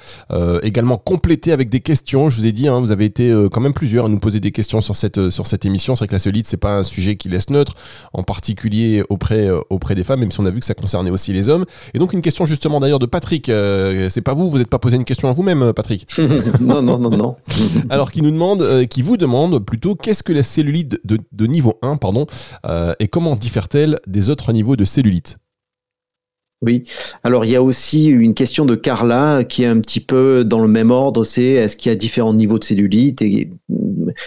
également 0.63 0.97
compléter 0.97 1.51
avec 1.51 1.69
des 1.69 1.81
questions. 1.81 2.29
Je 2.29 2.37
vous 2.37 2.45
ai 2.45 2.53
dit, 2.53 2.69
hein, 2.69 2.79
vous 2.79 2.91
avez 2.91 3.03
été 3.03 3.33
quand 3.51 3.59
même 3.59 3.73
plusieurs 3.73 4.05
à 4.05 4.09
nous 4.09 4.19
poser 4.19 4.39
des 4.39 4.51
questions 4.51 4.79
sur 4.79 4.95
cette, 4.95 5.29
sur 5.29 5.45
cette 5.47 5.65
émission. 5.65 5.95
C'est 5.95 5.99
vrai 5.99 6.07
que 6.07 6.13
la 6.13 6.19
cellulite, 6.19 6.47
c'est 6.47 6.55
pas 6.55 6.77
un 6.77 6.83
sujet 6.83 7.17
qui 7.17 7.27
laisse 7.27 7.49
neutre, 7.49 7.73
en 8.13 8.23
particulier 8.23 9.03
auprès, 9.09 9.49
auprès 9.69 9.95
des 9.95 10.05
femmes, 10.05 10.21
même 10.21 10.31
si 10.31 10.39
on 10.39 10.45
a 10.45 10.49
vu 10.49 10.61
que 10.61 10.65
ça 10.65 10.73
concernait 10.73 11.09
aussi 11.09 11.33
les 11.33 11.49
hommes. 11.49 11.65
Et 11.93 11.99
donc 11.99 12.13
une 12.13 12.21
question 12.21 12.45
justement 12.45 12.79
d'ailleurs 12.79 12.99
de 12.99 13.05
Patrick, 13.05 13.47
c'est 13.47 14.21
pas 14.21 14.33
vous, 14.33 14.49
vous 14.49 14.57
n'êtes 14.57 14.69
pas 14.69 14.79
posé 14.79 14.95
une 14.95 15.05
question 15.05 15.29
à 15.29 15.33
vous-même, 15.33 15.73
Patrick? 15.73 16.07
Non, 16.61 16.81
non, 16.81 16.97
non, 16.97 17.09
non. 17.09 17.35
alors 17.89 18.11
qui 18.11 18.21
nous 18.21 18.31
demande, 18.31 18.87
qui 18.87 19.01
vous 19.01 19.17
demande 19.17 19.59
plutôt, 19.59 19.95
qu'est-ce 19.95 20.23
que 20.23 20.33
la 20.33 20.43
cellulite 20.43 20.99
de, 21.03 21.19
de 21.31 21.47
niveau 21.47 21.66
1, 21.81 21.97
pardon, 21.97 22.25
euh, 22.65 22.93
et 22.99 23.07
comment 23.07 23.35
diffère-t-elle 23.35 23.99
des 24.07 24.29
autres 24.29 24.51
niveaux 24.53 24.75
de 24.75 24.85
cellulite? 24.85 25.37
Oui. 26.63 26.85
Alors 27.23 27.45
il 27.45 27.51
y 27.51 27.55
a 27.55 27.61
aussi 27.61 28.05
une 28.05 28.33
question 28.33 28.65
de 28.65 28.73
Carla 28.73 29.43
qui 29.43 29.61
est 29.61 29.67
un 29.67 29.79
petit 29.79 29.99
peu 29.99 30.43
dans 30.43 30.59
le 30.59 30.67
même 30.67 30.89
ordre. 30.89 31.23
C'est 31.23 31.43
est-ce 31.43 31.77
qu'il 31.77 31.91
y 31.91 31.93
a 31.93 31.95
différents 31.95 32.33
niveaux 32.33 32.57
de 32.57 32.63
cellulite 32.63 33.21
et, 33.21 33.51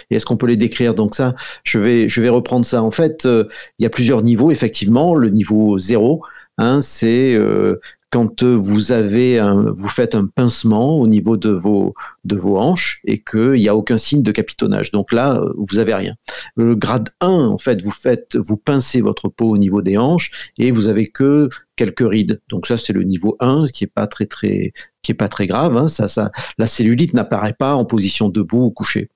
est-ce 0.09 0.25
qu'on 0.25 0.37
peut 0.37 0.47
les 0.47 0.55
décrire? 0.55 0.95
Donc 0.95 1.15
ça, 1.15 1.35
je 1.65 1.77
vais 1.77 2.07
je 2.07 2.21
vais 2.21 2.29
reprendre 2.29 2.65
ça. 2.65 2.83
En 2.83 2.91
fait, 2.91 3.25
euh, 3.25 3.45
il 3.79 3.83
y 3.83 3.85
a 3.85 3.89
plusieurs 3.89 4.21
niveaux. 4.21 4.49
Effectivement, 4.49 5.13
le 5.13 5.29
niveau 5.29 5.77
0, 5.77 6.21
hein, 6.57 6.79
c'est 6.81 7.33
euh, 7.33 7.81
quand 8.11 8.43
euh, 8.43 8.55
vous 8.55 8.91
avez 8.91 9.39
un, 9.39 9.71
vous 9.71 9.87
faites 9.87 10.15
un 10.15 10.27
pincement 10.27 10.99
au 10.99 11.07
niveau 11.07 11.37
de 11.37 11.49
vos 11.49 11.95
de 12.25 12.35
vos 12.35 12.59
hanches 12.59 12.99
et 13.05 13.23
qu'il 13.23 13.53
n'y 13.53 13.69
a 13.69 13.75
aucun 13.75 13.97
signe 13.97 14.21
de 14.21 14.31
capitonnage. 14.31 14.91
Donc 14.91 15.13
là, 15.13 15.37
euh, 15.37 15.53
vous 15.57 15.79
avez 15.79 15.93
rien. 15.93 16.15
Le 16.55 16.75
grade 16.75 17.09
1, 17.21 17.27
en 17.29 17.57
fait, 17.57 17.81
vous 17.81 17.91
faites, 17.91 18.35
vous 18.35 18.57
pincez 18.57 19.01
votre 19.01 19.29
peau 19.29 19.49
au 19.49 19.57
niveau 19.57 19.81
des 19.81 19.97
hanches 19.97 20.51
et 20.57 20.71
vous 20.71 20.87
avez 20.87 21.07
que 21.07 21.47
quelques 21.77 22.07
rides. 22.07 22.41
Donc 22.49 22.67
ça, 22.67 22.77
c'est 22.77 22.93
le 22.93 23.03
niveau 23.03 23.37
1, 23.39 23.67
qui 23.73 23.85
est 23.85 23.93
pas 23.93 24.07
très 24.07 24.25
très 24.25 24.73
qui 25.03 25.13
est 25.13 25.15
pas 25.15 25.29
très 25.29 25.47
grave. 25.47 25.77
Hein. 25.77 25.87
Ça, 25.87 26.09
ça, 26.09 26.31
la 26.57 26.67
cellulite 26.67 27.13
n'apparaît 27.13 27.55
pas 27.57 27.75
en 27.75 27.85
position 27.85 28.27
debout 28.27 28.65
ou 28.65 28.71
couché. 28.71 29.09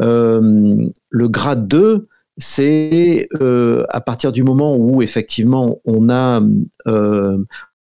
Euh, 0.00 0.74
le 1.10 1.28
grade 1.28 1.68
2, 1.68 2.08
c'est 2.38 3.28
à 3.90 4.00
partir 4.00 4.32
du 4.32 4.42
moment 4.42 4.74
où 4.74 5.02
effectivement 5.02 5.80
on 5.84 6.08
a 6.08 6.40
euh, 6.88 7.36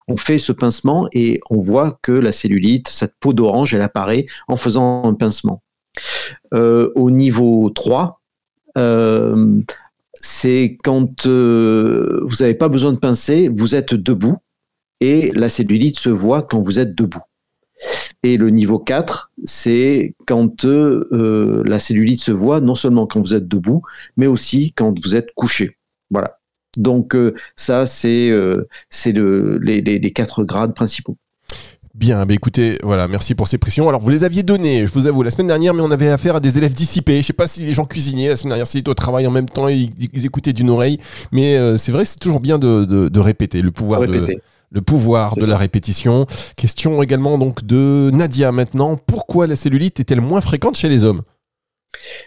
on 0.09 0.17
fait 0.17 0.39
ce 0.39 0.51
pincement 0.51 1.07
et 1.13 1.39
on 1.49 1.61
voit 1.61 1.99
que 2.01 2.11
la 2.11 2.31
cellulite, 2.31 2.89
cette 2.89 3.13
peau 3.19 3.31
d'orange, 3.31 3.73
elle 3.73 3.81
apparaît 3.81 4.25
en 4.47 4.57
faisant 4.57 5.05
un 5.05 5.13
pincement. 5.13 5.63
Euh, 6.53 6.91
au 6.95 7.11
niveau 7.11 7.69
3, 7.69 8.21
euh, 8.77 9.61
c'est 10.13 10.77
quand 10.83 11.27
euh, 11.27 12.21
vous 12.23 12.37
n'avez 12.39 12.55
pas 12.55 12.69
besoin 12.69 12.91
de 12.91 12.97
pincer, 12.97 13.49
vous 13.49 13.75
êtes 13.75 13.93
debout 13.93 14.37
et 14.99 15.31
la 15.33 15.47
cellulite 15.47 15.99
se 15.99 16.09
voit 16.09 16.41
quand 16.41 16.61
vous 16.61 16.79
êtes 16.79 16.95
debout. 16.95 17.21
Et 18.23 18.35
le 18.35 18.49
niveau 18.49 18.79
4, 18.79 19.31
c'est 19.45 20.15
quand 20.27 20.65
la 20.65 21.79
cellulite 21.79 22.21
se 22.21 22.31
voit 22.31 22.59
non 22.59 22.75
seulement 22.75 23.07
quand 23.07 23.21
vous 23.21 23.33
êtes 23.35 23.47
debout, 23.47 23.83
mais 24.17 24.27
aussi 24.27 24.73
quand 24.73 24.99
vous 24.99 25.15
êtes 25.15 25.31
couché. 25.35 25.77
Voilà. 26.09 26.38
Donc 26.79 27.13
euh, 27.13 27.35
ça, 27.55 27.85
c'est 27.85 28.29
euh, 28.29 28.65
les, 29.61 30.11
quatre 30.13 30.43
grades 30.43 30.73
principaux. 30.73 31.17
Bien, 31.93 32.25
bah 32.25 32.33
écoutez, 32.33 32.79
voilà, 32.81 33.09
merci 33.09 33.35
pour 33.35 33.49
ces 33.49 33.57
pressions. 33.57 33.89
Alors, 33.89 33.99
vous 33.99 34.09
les 34.09 34.23
aviez 34.23 34.41
données, 34.41 34.87
je 34.87 34.91
vous 34.91 35.05
avoue, 35.05 35.21
la 35.21 35.31
semaine 35.31 35.47
dernière, 35.47 35.73
mais 35.73 35.81
on 35.81 35.91
avait 35.91 36.09
affaire 36.09 36.37
à 36.37 36.39
des 36.39 36.57
élèves 36.57 36.73
dissipés. 36.73 37.17
Je 37.21 37.27
sais 37.27 37.33
pas 37.33 37.47
si 37.47 37.63
les 37.65 37.73
gens 37.73 37.83
cuisinaient 37.83 38.29
la 38.29 38.37
semaine 38.37 38.51
dernière, 38.51 38.67
s'ils 38.67 38.79
étaient 38.79 38.89
au 38.89 38.93
travail 38.93 39.27
en 39.27 39.31
même 39.31 39.49
temps, 39.49 39.67
ils, 39.67 39.89
ils 40.13 40.25
écoutaient 40.25 40.53
d'une 40.53 40.69
oreille. 40.69 40.97
Mais 41.33 41.57
euh, 41.57 41.77
c'est 41.77 41.91
vrai, 41.91 42.05
c'est 42.05 42.19
toujours 42.19 42.39
bien 42.39 42.57
de, 42.57 43.19
répéter, 43.19 43.61
le 43.61 43.71
pouvoir 43.71 44.07
de, 44.07 44.25
le 44.71 44.81
pouvoir 44.81 45.35
de 45.35 45.45
la 45.45 45.57
répétition. 45.57 46.25
Question 46.55 47.03
également 47.03 47.37
donc 47.37 47.65
de 47.65 48.11
Nadia 48.13 48.53
maintenant. 48.53 48.95
Pourquoi 48.95 49.47
la 49.47 49.57
cellulite 49.57 49.99
est-elle 49.99 50.21
moins 50.21 50.39
fréquente 50.39 50.77
chez 50.77 50.87
les 50.87 51.03
hommes? 51.03 51.23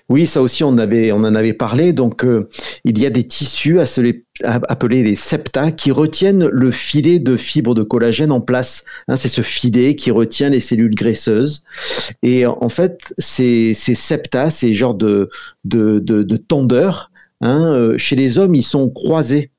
Oui, 0.09 0.27
ça 0.27 0.43
aussi, 0.43 0.65
on, 0.65 0.71
en 0.71 0.79
avait 0.79 1.53
parlé. 1.53 1.93
Donc, 1.93 2.25
euh, 2.25 2.49
il 2.85 2.99
y 2.99 3.07
a 3.07 3.11
des 3.11 3.27
tissus 3.27 3.79
appelés 4.45 5.03
les 5.03 5.15
septa 5.15 5.73
qui 5.73 5.91
retiennent 5.91 6.47
le 6.47 6.71
filet 6.71 7.19
de 7.19 7.37
fibres 7.37 7.75
de 7.75 7.83
collagène 7.83 8.33
en 8.33 8.41
place. 8.41 8.85
Hein, 9.09 9.17
c'est 9.17 9.29
ce 9.29 9.43
filet 9.43 9.95
qui 9.95 10.11
retient 10.11 10.51
les 10.51 10.61
cellules 10.61 10.95
graisseuses. 10.95 11.65
Et 12.23 12.45
en 12.47 12.69
fait, 12.69 13.15
ces, 13.19 13.75
ces 13.75 13.95
septa, 13.95 14.51
ces 14.51 14.75
genres 14.75 14.95
de, 14.95 15.31
tendeurs, 16.49 17.11
hein, 17.41 17.73
euh, 17.73 17.99
chez 17.99 18.17
les 18.17 18.39
hommes, 18.39 18.55
ils 18.55 18.65
sont 18.65 18.91
croisés 18.91 19.51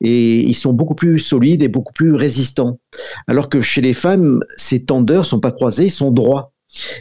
et 0.00 0.40
ils 0.40 0.54
sont 0.54 0.72
beaucoup 0.72 0.94
plus 0.94 1.18
solides 1.18 1.62
et 1.62 1.68
beaucoup 1.68 1.92
plus 1.92 2.14
résistants. 2.14 2.78
Alors 3.26 3.48
que 3.48 3.60
chez 3.60 3.80
les 3.80 3.92
femmes, 3.92 4.42
ces 4.56 4.84
tendeurs 4.84 5.24
sont 5.24 5.40
pas 5.40 5.52
croisés, 5.52 5.86
ils 5.86 5.90
sont 5.90 6.10
droits. 6.10 6.52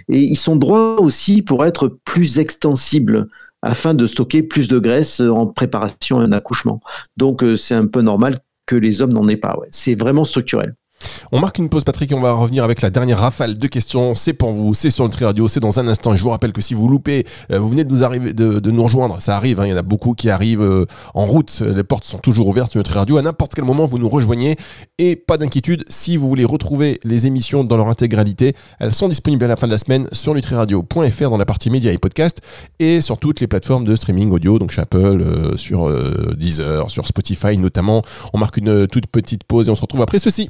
Et 0.09 0.21
ils 0.21 0.37
sont 0.37 0.55
droits 0.55 1.01
aussi 1.01 1.41
pour 1.41 1.65
être 1.65 1.87
plus 2.05 2.39
extensibles 2.39 3.27
afin 3.61 3.93
de 3.93 4.05
stocker 4.05 4.43
plus 4.43 4.67
de 4.67 4.77
graisse 4.77 5.19
en 5.19 5.47
préparation 5.47 6.19
à 6.19 6.23
un 6.23 6.31
accouchement. 6.31 6.81
Donc 7.17 7.43
euh, 7.43 7.55
c'est 7.55 7.73
un 7.75 7.87
peu 7.87 8.01
normal 8.01 8.35
que 8.65 8.75
les 8.75 9.01
hommes 9.01 9.13
n'en 9.13 9.27
aient 9.27 9.37
pas. 9.37 9.57
C'est 9.71 9.95
vraiment 9.95 10.25
structurel. 10.25 10.75
On 11.31 11.39
marque 11.39 11.57
une 11.57 11.69
pause, 11.69 11.83
Patrick, 11.83 12.11
et 12.11 12.15
on 12.15 12.21
va 12.21 12.31
revenir 12.33 12.63
avec 12.63 12.81
la 12.81 12.89
dernière 12.89 13.19
rafale 13.19 13.57
de 13.57 13.67
questions. 13.67 14.15
C'est 14.15 14.33
pour 14.33 14.51
vous, 14.51 14.73
c'est 14.73 14.89
sur 14.89 15.05
Nutri 15.05 15.25
Radio, 15.25 15.47
c'est 15.47 15.59
dans 15.59 15.79
un 15.79 15.87
instant. 15.87 16.13
Et 16.13 16.17
je 16.17 16.23
vous 16.23 16.29
rappelle 16.29 16.53
que 16.53 16.61
si 16.61 16.73
vous 16.73 16.87
loupez, 16.87 17.25
euh, 17.51 17.59
vous 17.59 17.69
venez 17.69 17.83
de 17.83 17.89
nous 17.89 18.03
arriver, 18.03 18.33
de, 18.33 18.71
nous 18.71 18.83
rejoindre, 18.83 19.19
ça 19.19 19.35
arrive. 19.35 19.59
Hein, 19.59 19.65
il 19.65 19.71
y 19.71 19.73
en 19.73 19.77
a 19.77 19.81
beaucoup 19.81 20.13
qui 20.13 20.29
arrivent 20.29 20.61
euh, 20.61 20.85
en 21.13 21.25
route. 21.25 21.61
Les 21.61 21.83
portes 21.83 22.03
sont 22.03 22.19
toujours 22.19 22.47
ouvertes 22.47 22.71
sur 22.71 22.79
Nutri 22.79 22.93
Radio. 22.97 23.17
À 23.17 23.21
n'importe 23.21 23.53
quel 23.55 23.65
moment, 23.65 23.85
vous 23.85 23.97
nous 23.97 24.09
rejoignez. 24.09 24.55
Et 24.97 25.15
pas 25.15 25.37
d'inquiétude, 25.37 25.83
si 25.89 26.17
vous 26.17 26.27
voulez 26.27 26.45
retrouver 26.45 26.99
les 27.03 27.27
émissions 27.27 27.63
dans 27.63 27.77
leur 27.77 27.87
intégralité, 27.87 28.55
elles 28.79 28.93
sont 28.93 29.07
disponibles 29.07 29.43
à 29.45 29.47
la 29.47 29.55
fin 29.55 29.67
de 29.67 29.71
la 29.71 29.77
semaine 29.77 30.07
sur 30.11 30.33
nutriradio.fr 30.33 31.29
dans 31.29 31.37
la 31.37 31.45
partie 31.45 31.69
médias 31.69 31.91
et 31.91 31.97
podcast 31.97 32.39
et 32.79 33.01
sur 33.01 33.17
toutes 33.17 33.39
les 33.39 33.47
plateformes 33.47 33.83
de 33.83 33.95
streaming 33.95 34.31
audio, 34.31 34.59
donc 34.59 34.71
chez 34.71 34.81
Apple, 34.81 34.97
euh, 34.97 35.57
sur 35.57 35.91
Deezer, 36.35 36.89
sur 36.89 37.07
Spotify 37.07 37.57
notamment. 37.57 38.01
On 38.33 38.37
marque 38.37 38.57
une 38.57 38.87
toute 38.87 39.07
petite 39.07 39.43
pause 39.43 39.67
et 39.67 39.71
on 39.71 39.75
se 39.75 39.81
retrouve 39.81 40.01
après 40.01 40.19
ceci. 40.19 40.49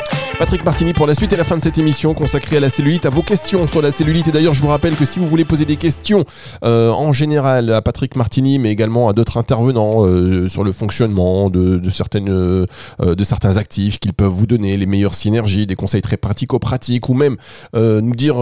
Patrick 0.41 0.65
Martini 0.65 0.93
pour 0.93 1.05
la 1.05 1.13
suite 1.13 1.31
et 1.33 1.35
la 1.35 1.43
fin 1.43 1.55
de 1.55 1.61
cette 1.61 1.77
émission 1.77 2.15
consacrée 2.15 2.57
à 2.57 2.59
la 2.59 2.71
cellulite, 2.71 3.05
à 3.05 3.11
vos 3.11 3.21
questions 3.21 3.67
sur 3.67 3.79
la 3.79 3.91
cellulite. 3.91 4.27
Et 4.27 4.31
d'ailleurs, 4.31 4.55
je 4.55 4.61
vous 4.63 4.69
rappelle 4.69 4.95
que 4.95 5.05
si 5.05 5.19
vous 5.19 5.27
voulez 5.27 5.45
poser 5.45 5.65
des 5.65 5.75
questions 5.75 6.25
euh, 6.65 6.89
en 6.89 7.13
général 7.13 7.71
à 7.71 7.83
Patrick 7.83 8.15
Martini, 8.15 8.57
mais 8.57 8.71
également 8.71 9.07
à 9.07 9.13
d'autres 9.13 9.37
intervenants 9.37 10.03
euh, 10.03 10.49
sur 10.49 10.63
le 10.63 10.71
fonctionnement 10.71 11.51
euh, 11.55 11.79
de 11.79 13.23
certains 13.23 13.57
actifs 13.57 13.99
qu'ils 13.99 14.13
peuvent 14.13 14.31
vous 14.31 14.47
donner, 14.47 14.77
les 14.77 14.87
meilleures 14.87 15.13
synergies, 15.13 15.67
des 15.67 15.75
conseils 15.75 16.01
très 16.01 16.17
pratico-pratiques, 16.17 17.07
ou 17.07 17.13
même 17.13 17.37
nous 17.75 18.15
dire 18.15 18.37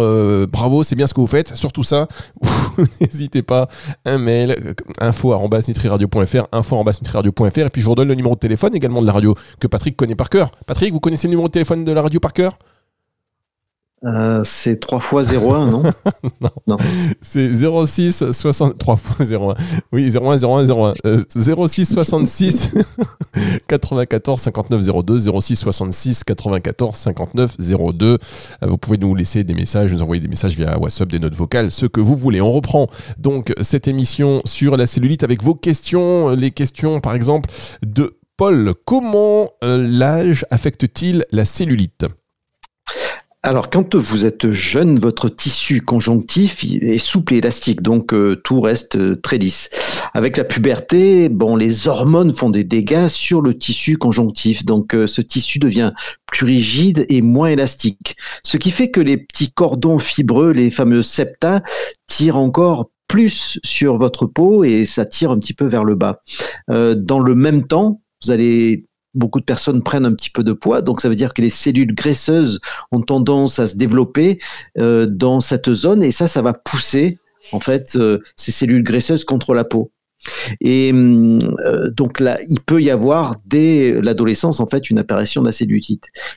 bravo, 0.48 0.86
c'est 0.86 0.96
bien 0.96 1.06
ce 1.06 1.14
que 1.14 1.20
vous 1.20 1.28
faites. 1.28 1.58
Surtout 1.58 1.84
ça, 1.84 2.08
n'hésitez 3.02 3.42
pas, 3.42 3.68
un 4.06 4.20
mail 4.20 4.56
info@nutriradio.fr, 5.02 6.48
info@nutriradio.fr, 6.54 7.60
et 7.60 7.70
puis 7.70 7.82
je 7.82 7.86
vous 7.86 7.92
redonne 7.92 8.08
le 8.08 8.16
numéro 8.16 8.36
de 8.36 8.40
téléphone 8.40 8.74
également 8.74 9.02
de 9.02 9.08
la 9.08 9.14
radio 9.14 9.36
que 9.60 9.68
Patrick 9.68 9.98
connaît 9.98 10.16
par 10.16 10.30
cœur. 10.30 10.52
Patrick, 10.66 10.94
vous 10.94 11.02
connaissez 11.02 11.28
le 11.28 11.32
numéro 11.32 11.50
de 11.50 11.52
téléphone 11.52 11.84
de 11.84 11.89
la 11.94 12.02
radio 12.02 12.20
par 12.20 12.34
cœur 12.34 12.58
euh, 14.06 14.42
c'est 14.46 14.80
3 14.80 15.02
fois 15.02 15.24
01, 15.24 15.70
non 15.70 15.84
Non. 16.42 16.50
non. 16.68 16.78
C'est 17.22 17.50
06 17.54 18.32
60 18.32 18.78
3 18.78 18.96
fois 18.96 19.26
01. 19.26 19.56
Oui, 19.92 20.10
01 20.16 20.38
01 20.42 20.66
01. 20.70 20.94
06 21.68 21.86
66 21.86 22.76
94 23.68 24.40
59 24.40 25.04
02 25.04 25.20
06 25.42 25.56
66 25.58 26.24
94 26.24 26.96
59 26.96 27.58
02. 27.94 28.18
Vous 28.62 28.78
pouvez 28.78 28.98
nous 28.98 29.14
laisser 29.16 29.44
des 29.44 29.54
messages, 29.54 29.92
nous 29.92 30.02
envoyer 30.02 30.22
des 30.22 30.30
messages 30.30 30.56
via 30.56 30.80
WhatsApp, 30.80 31.10
des 31.10 31.20
notes 31.20 31.36
vocales, 31.36 31.70
ce 31.70 31.86
que 31.86 32.00
vous 32.00 32.16
voulez. 32.16 32.40
On 32.40 32.54
reprend 32.54 32.88
donc 33.18 33.54
cette 33.62 33.90
émission 33.90 34.42
sur 34.46 34.78
la 34.78 34.88
cellulite 34.88 35.24
avec 35.24 35.44
vos 35.44 35.56
questions, 35.56 36.30
les 36.30 36.52
questions 36.52 37.02
par 37.02 37.16
exemple 37.16 37.50
de 37.86 38.19
Paul. 38.40 38.74
Comment 38.86 39.50
euh, 39.66 39.86
l'âge 39.86 40.46
affecte-t-il 40.50 41.26
la 41.34 41.44
cellulite? 41.44 42.06
Alors, 43.44 43.70
quand 43.70 43.96
vous 43.96 44.26
êtes 44.26 44.50
jeune, 44.52 44.98
votre 44.98 45.28
tissu 45.28 45.82
conjonctif 45.82 46.64
est 46.64 47.00
souple 47.00 47.34
et 47.34 47.40
élastique, 47.40 47.82
donc 47.82 48.14
euh, 48.14 48.40
tout 48.42 48.62
reste 48.62 48.96
euh, 48.96 49.18
très 49.18 49.38
lisse. 49.38 49.70
Avec 50.14 50.38
la 50.38 50.46
puberté, 50.46 51.28
bon, 51.28 51.58
les 51.58 51.90
hormones 51.90 52.34
font 52.34 52.50
des 52.50 52.64
dégâts 52.64 53.10
sur 53.10 53.42
le 53.42 53.58
tissu 53.58 53.98
conjonctif, 53.98 54.64
donc 54.64 54.96
ce 55.06 55.22
tissu 55.22 55.60
devient 55.60 55.92
plus 56.26 56.46
rigide 56.46 57.06
et 57.10 57.22
moins 57.22 57.50
élastique. 57.50 58.16
Ce 58.44 58.56
qui 58.56 58.72
fait 58.72 58.90
que 58.90 59.02
les 59.02 59.18
petits 59.18 59.52
cordons 59.52 60.00
fibreux, 60.00 60.54
les 60.54 60.72
fameux 60.72 61.02
septa, 61.02 61.62
tirent 62.08 62.38
encore 62.38 62.90
plus 63.10 63.60
sur 63.66 63.98
votre 63.98 64.28
peau 64.28 64.64
et 64.64 64.86
ça 64.86 65.06
tire 65.06 65.30
un 65.30 65.40
petit 65.40 65.54
peu 65.54 65.66
vers 65.66 65.84
le 65.84 65.96
bas. 65.96 66.22
dans 66.70 67.20
le 67.20 67.36
même 67.36 67.68
temps, 67.68 68.00
vous 68.24 68.32
allez 68.32 68.86
beaucoup 69.14 69.40
de 69.40 69.46
personnes 69.46 69.84
prennent 69.84 70.06
un 70.06 70.14
petit 70.14 70.30
peu 70.30 70.44
de 70.44 70.54
poids, 70.54 70.82
donc 70.82 71.02
ça 71.02 71.10
veut 71.10 71.16
dire 71.16 71.34
que 71.34 71.42
les 71.42 71.50
cellules 71.50 71.94
graisseuses 71.94 72.60
ont 72.92 73.02
tendance 73.02 73.60
à 73.60 73.68
se 73.68 73.76
développer 73.76 74.40
euh, 74.78 75.08
dans 75.10 75.40
cette 75.40 75.74
zone 75.74 76.04
et 76.04 76.12
ça, 76.12 76.28
ça 76.28 76.42
va 76.42 76.54
pousser 76.54 77.18
en 77.52 77.60
fait 77.60 77.96
euh, 77.96 78.20
ces 78.36 78.52
cellules 78.52 78.84
graisseuses 78.84 79.26
contre 79.26 79.54
la 79.54 79.64
peau. 79.64 79.92
Et 80.62 80.92
euh, 80.94 81.90
donc 81.92 82.20
là, 82.20 82.40
il 82.48 82.60
peut 82.62 82.82
y 82.82 82.90
avoir 82.90 83.36
dès 83.46 84.02
l'adolescence 84.02 84.60
en 84.60 84.68
fait 84.68 84.90
une 84.90 85.00
apparition 85.00 85.42
de. 85.42 85.50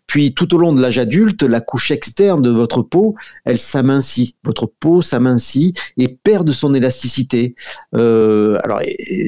Puis 0.07 0.35
tout 0.35 0.55
au 0.55 0.59
long 0.59 0.73
de 0.73 0.81
l'âge 0.81 0.99
adulte, 0.99 1.43
la 1.43 1.61
couche 1.61 1.91
externe 1.91 2.43
de 2.43 2.51
votre 2.51 2.83
peau, 2.83 3.15
elle 3.45 3.59
s'amincit. 3.59 4.37
Votre 4.45 4.67
peau 4.67 5.03
s'amincit 5.03 5.75
et 5.97 6.09
perd 6.09 6.47
de 6.47 6.53
son 6.53 6.75
élasticité. 6.75 7.55
Euh, 7.95 8.59
alors 8.65 8.81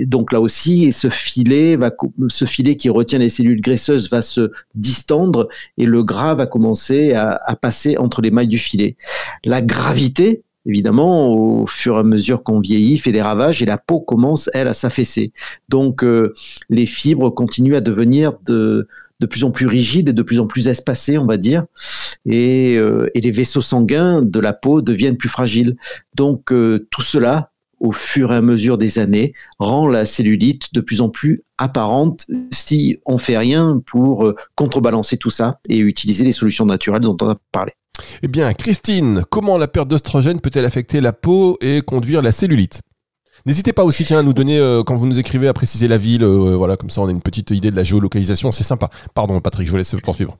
donc 0.06 0.32
là 0.32 0.40
aussi, 0.40 0.92
ce 0.92 1.10
filet 1.10 1.76
va, 1.76 1.92
ce 2.28 2.44
filet 2.44 2.76
qui 2.76 2.88
retient 2.88 3.18
les 3.18 3.28
cellules 3.28 3.60
graisseuses 3.60 4.10
va 4.10 4.22
se 4.22 4.50
distendre 4.74 5.48
et 5.78 5.86
le 5.86 6.02
gras 6.02 6.34
va 6.34 6.46
commencer 6.46 7.12
à 7.12 7.56
passer 7.60 7.96
entre 7.96 8.20
les 8.20 8.30
mailles 8.30 8.48
du 8.48 8.58
filet. 8.58 8.96
La 9.44 9.62
gravité 9.62 10.42
évidemment, 10.66 11.32
au 11.32 11.66
fur 11.66 11.96
et 11.96 12.00
à 12.00 12.02
mesure 12.02 12.42
qu'on 12.42 12.60
vieillit, 12.60 12.98
fait 12.98 13.12
des 13.12 13.22
ravages 13.22 13.62
et 13.62 13.66
la 13.66 13.78
peau 13.78 14.00
commence, 14.00 14.48
elle, 14.54 14.68
à 14.68 14.74
s'affaisser. 14.74 15.32
Donc, 15.68 16.02
euh, 16.02 16.32
les 16.70 16.86
fibres 16.86 17.30
continuent 17.30 17.76
à 17.76 17.80
devenir 17.80 18.34
de, 18.44 18.88
plus 19.30 19.44
en 19.44 19.50
plus 19.50 19.66
rigides 19.66 20.10
et 20.10 20.12
de 20.12 20.22
plus 20.22 20.38
en 20.38 20.46
plus 20.46 20.68
espacées, 20.68 21.16
on 21.16 21.26
va 21.26 21.38
dire, 21.38 21.64
et, 22.26 22.76
euh, 22.76 23.08
les 23.14 23.30
vaisseaux 23.30 23.62
sanguins 23.62 24.20
de 24.20 24.38
la 24.38 24.52
peau 24.52 24.82
deviennent 24.82 25.16
plus 25.16 25.30
fragiles. 25.30 25.76
Donc, 26.14 26.52
euh, 26.52 26.86
tout 26.90 27.00
cela, 27.00 27.50
au 27.80 27.92
fur 27.92 28.32
et 28.32 28.36
à 28.36 28.42
mesure 28.42 28.76
des 28.78 28.98
années, 28.98 29.32
rend 29.58 29.88
la 29.88 30.04
cellulite 30.06 30.72
de 30.74 30.80
plus 30.80 31.00
en 31.00 31.08
plus 31.08 31.42
apparente 31.58 32.26
si 32.50 32.98
on 33.06 33.18
fait 33.18 33.38
rien 33.38 33.80
pour 33.84 34.32
contrebalancer 34.54 35.16
tout 35.18 35.30
ça 35.30 35.58
et 35.68 35.78
utiliser 35.78 36.24
les 36.24 36.32
solutions 36.32 36.66
naturelles 36.66 37.02
dont 37.02 37.16
on 37.20 37.28
a 37.28 37.36
parlé. 37.52 37.72
Eh 38.22 38.28
bien, 38.28 38.52
Christine, 38.54 39.24
comment 39.30 39.58
la 39.58 39.68
perte 39.68 39.88
d'oestrogène 39.88 40.40
peut-elle 40.40 40.64
affecter 40.64 41.00
la 41.00 41.12
peau 41.12 41.56
et 41.60 41.82
conduire 41.82 42.22
la 42.22 42.32
cellulite? 42.32 42.80
N'hésitez 43.46 43.72
pas 43.74 43.84
aussi 43.84 44.04
tiens, 44.04 44.20
à 44.20 44.22
nous 44.22 44.32
donner, 44.32 44.58
euh, 44.58 44.82
quand 44.82 44.96
vous 44.96 45.06
nous 45.06 45.18
écrivez, 45.18 45.48
à 45.48 45.52
préciser 45.52 45.86
la 45.86 45.98
ville. 45.98 46.24
Euh, 46.24 46.56
voilà, 46.56 46.76
comme 46.76 46.90
ça, 46.90 47.02
on 47.02 47.08
a 47.08 47.10
une 47.10 47.20
petite 47.20 47.50
idée 47.50 47.70
de 47.70 47.76
la 47.76 47.84
géolocalisation. 47.84 48.52
C'est 48.52 48.64
sympa. 48.64 48.88
Pardon, 49.14 49.38
Patrick, 49.40 49.66
je 49.66 49.70
vous 49.70 49.76
laisse 49.76 49.94
poursuivre. 50.02 50.38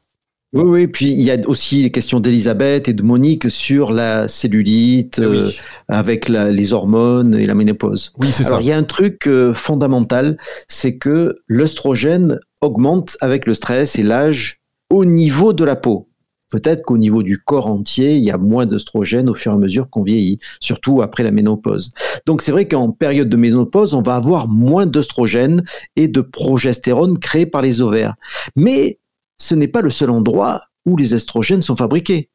Oui, 0.55 0.63
oui, 0.63 0.87
puis 0.87 1.11
il 1.11 1.21
y 1.21 1.33
a 1.33 1.37
aussi 1.47 1.83
les 1.83 1.91
questions 1.91 2.21
d'Elisabeth 2.21 2.89
et 2.89 2.93
de 2.93 3.03
Monique 3.03 3.51
sur 3.51 3.93
la 3.93 4.29
cellulite, 4.29 5.19
eh 5.19 5.25
euh, 5.25 5.51
avec 5.89 6.29
les 6.29 6.73
hormones 6.73 7.35
et 7.35 7.45
la 7.45 7.55
ménopause. 7.55 8.13
Oui, 8.19 8.29
c'est 8.31 8.45
ça. 8.45 8.51
Alors, 8.51 8.61
il 8.61 8.69
y 8.69 8.73
a 8.73 8.79
un 8.79 8.85
truc 8.85 9.29
fondamental, 9.53 10.39
c'est 10.69 10.97
que 10.97 11.41
l'œstrogène 11.49 12.39
augmente 12.61 13.17
avec 13.21 13.47
le 13.47 13.55
stress 13.55 13.99
et 13.99 14.05
l'âge 14.05 14.61
au 14.91 15.05
niveau 15.05 15.53
de 15.53 15.65
la 15.65 15.75
peau 15.75 16.09
peut-être 16.55 16.85
qu'au 16.85 16.99
niveau 16.99 17.25
du 17.25 17.39
corps 17.39 17.67
entier, 17.67 18.15
il 18.15 18.23
y 18.23 18.31
a 18.31 18.39
moins 18.39 18.65
d'œstrogène 18.65 19.29
au 19.29 19.35
fur 19.35 19.51
et 19.51 19.57
à 19.57 19.59
mesure 19.59 19.91
qu'on 19.91 20.05
vieillit, 20.05 20.39
surtout 20.61 21.03
après 21.03 21.25
la 21.25 21.33
ménopause. 21.33 21.91
Donc 22.27 22.43
c'est 22.43 22.53
vrai 22.53 22.69
qu'en 22.69 22.93
période 22.93 23.29
de 23.29 23.37
ménopause, 23.37 23.93
on 23.93 24.03
va 24.03 24.15
avoir 24.15 24.47
moins 24.47 24.87
d'œstrogène 24.87 25.65
et 25.97 26.07
de 26.07 26.21
progestérone 26.21 27.19
créés 27.19 27.47
par 27.47 27.61
les 27.61 27.81
ovaires. 27.81 28.15
Mais 28.55 29.01
ce 29.37 29.57
n'est 29.57 29.67
pas 29.67 29.81
le 29.81 29.91
seul 29.91 30.11
endroit 30.11 30.63
où 30.87 30.97
les 30.97 31.17
estrogènes 31.17 31.63
sont 31.63 31.75
fabriqués. 31.75 32.31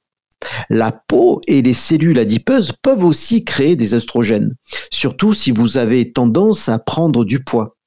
La 0.69 0.91
peau 0.91 1.39
et 1.47 1.61
les 1.61 1.73
cellules 1.73 2.19
adipeuses 2.19 2.73
peuvent 2.81 3.05
aussi 3.05 3.45
créer 3.45 3.77
des 3.77 3.95
estrogènes, 3.95 4.53
surtout 4.91 5.31
si 5.31 5.51
vous 5.51 5.77
avez 5.77 6.11
tendance 6.11 6.67
à 6.67 6.77
prendre 6.77 7.23
du 7.23 7.41
poids. 7.41 7.77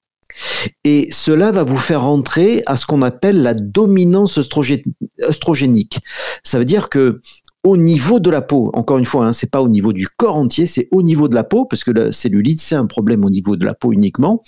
Et 0.85 1.09
cela 1.11 1.51
va 1.53 1.65
vous 1.65 1.79
faire 1.79 2.03
rentrer 2.03 2.62
à 2.67 2.77
ce 2.77 2.87
qu'on 2.87 3.03
appelle 3.03 3.43
la 3.43 3.55
dominance 3.55 4.39
œstrogénique. 4.39 5.99
Ça 6.43 6.59
veut 6.59 6.65
dire 6.65 6.89
que 6.89 7.21
au 7.65 7.77
niveau 7.77 8.19
de 8.19 8.29
la 8.29 8.43
peau, 8.43 8.71
encore 8.75 8.99
une 8.99 9.05
fois, 9.05 9.27
hein, 9.27 9.33
c'est 9.33 9.51
pas 9.51 9.62
au 9.62 9.69
niveau 9.69 9.93
du 9.93 10.09
corps 10.09 10.37
entier, 10.37 10.67
c'est 10.67 10.89
au 10.91 11.03
niveau 11.03 11.29
de 11.29 11.35
la 11.35 11.45
peau, 11.45 11.65
parce 11.65 11.85
que 11.85 11.93
la 11.93 12.11
cellulite, 12.11 12.61
c'est 12.61 12.75
un 12.75 12.87
problème 12.87 13.25
au 13.25 13.31
niveau 13.31 13.57
de 13.57 13.65
la 13.65 13.75
peau 13.75 13.93
uniquement. 13.93 14.43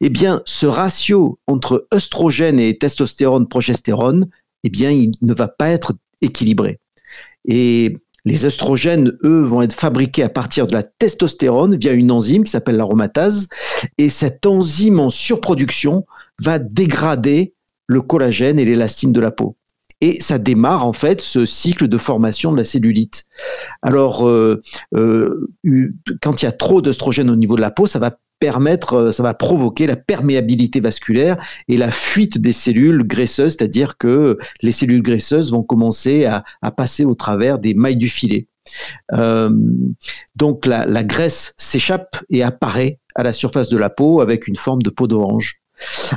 Eh 0.00 0.08
bien, 0.08 0.40
ce 0.44 0.66
ratio 0.66 1.40
entre 1.48 1.88
œstrogène 1.92 2.60
et 2.60 2.78
testostérone, 2.78 3.48
progestérone, 3.48 4.28
eh 4.62 4.70
bien, 4.70 4.90
il 4.90 5.12
ne 5.20 5.34
va 5.34 5.48
pas 5.48 5.68
être 5.68 5.94
équilibré. 6.22 6.78
Et 7.44 7.98
les 8.24 8.44
œstrogènes, 8.44 9.12
eux, 9.24 9.42
vont 9.42 9.62
être 9.62 9.74
fabriqués 9.74 10.22
à 10.22 10.28
partir 10.28 10.66
de 10.66 10.72
la 10.72 10.82
testostérone 10.82 11.76
via 11.76 11.92
une 11.92 12.10
enzyme 12.10 12.44
qui 12.44 12.50
s'appelle 12.50 12.76
l'aromatase. 12.76 13.48
Et 13.98 14.08
cette 14.08 14.46
enzyme 14.46 15.00
en 15.00 15.10
surproduction 15.10 16.04
va 16.42 16.58
dégrader 16.58 17.54
le 17.86 18.00
collagène 18.00 18.58
et 18.58 18.64
l'élastine 18.64 19.12
de 19.12 19.20
la 19.20 19.30
peau. 19.30 19.56
Et 20.00 20.20
ça 20.20 20.38
démarre 20.38 20.86
en 20.86 20.92
fait 20.92 21.20
ce 21.20 21.44
cycle 21.44 21.86
de 21.86 21.98
formation 21.98 22.52
de 22.52 22.56
la 22.56 22.64
cellulite. 22.64 23.26
Alors, 23.82 24.26
euh, 24.26 24.62
euh, 24.94 25.50
quand 26.22 26.40
il 26.40 26.46
y 26.46 26.48
a 26.48 26.52
trop 26.52 26.80
d'œstrogène 26.80 27.28
au 27.28 27.36
niveau 27.36 27.56
de 27.56 27.60
la 27.60 27.70
peau, 27.70 27.86
ça 27.86 27.98
va 27.98 28.18
permettre, 28.40 28.94
euh, 28.94 29.10
ça 29.12 29.22
va 29.22 29.34
provoquer 29.34 29.86
la 29.86 29.96
perméabilité 29.96 30.80
vasculaire 30.80 31.36
et 31.68 31.76
la 31.76 31.90
fuite 31.90 32.38
des 32.38 32.52
cellules 32.52 33.04
graisseuses, 33.04 33.52
c'est-à-dire 33.56 33.96
que 33.98 34.38
les 34.62 34.72
cellules 34.72 35.02
graisseuses 35.02 35.52
vont 35.52 35.62
commencer 35.62 36.24
à, 36.24 36.42
passer 36.72 37.04
au 37.04 37.14
travers 37.14 37.58
des 37.58 37.74
mailles 37.74 37.96
du 37.96 38.08
filet. 38.08 38.48
Euh, 39.12 39.50
donc 40.36 40.66
la, 40.66 41.04
graisse 41.04 41.54
s'échappe 41.56 42.16
et 42.30 42.42
apparaît 42.42 42.98
à 43.14 43.22
la 43.22 43.32
surface 43.32 43.68
de 43.68 43.76
la 43.76 43.90
peau 43.90 44.20
avec 44.20 44.48
une 44.48 44.56
forme 44.56 44.82
de 44.82 44.90
peau 44.90 45.06
d'orange. 45.06 45.60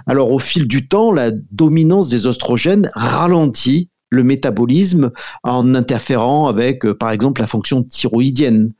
Alors 0.08 0.32
au 0.32 0.40
fil 0.40 0.68
du 0.68 0.88
temps, 0.88 1.12
la 1.12 1.32
dominance 1.52 2.10
des 2.10 2.28
oestrogènes 2.28 2.90
ralentit 2.94 3.90
le 4.14 4.24
métabolisme 4.24 5.12
en 5.44 5.76
interférant 5.76 6.48
avec, 6.48 6.86
euh, 6.86 6.94
par 6.94 7.12
exemple, 7.12 7.42
la 7.42 7.48
fonction 7.48 7.84
thyroïdienne, 7.84 8.72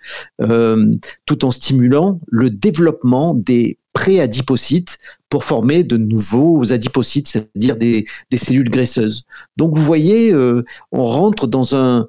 euh, 0.42 0.86
tout 1.26 1.44
en 1.44 1.52
stimulant 1.52 2.22
le 2.28 2.50
développement 2.50 3.34
des 3.34 3.80
préadipocytes 3.94 4.98
pour 5.30 5.44
former 5.44 5.84
de 5.84 5.98
nouveaux 5.98 6.72
adipocytes, 6.72 7.28
c'est-à-dire 7.28 7.76
des, 7.76 8.06
cellules 8.36 8.70
graisseuses. 8.70 9.24
Donc 9.58 9.76
vous 9.76 9.84
voyez, 9.84 10.32
euh, 10.32 10.64
on 10.92 11.06
rentre 11.06 11.48
dans 11.48 11.76
un, 11.76 12.08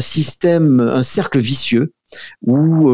système, 0.00 0.80
un 0.80 1.02
cercle 1.02 1.38
vicieux 1.40 1.92
où 2.40 2.90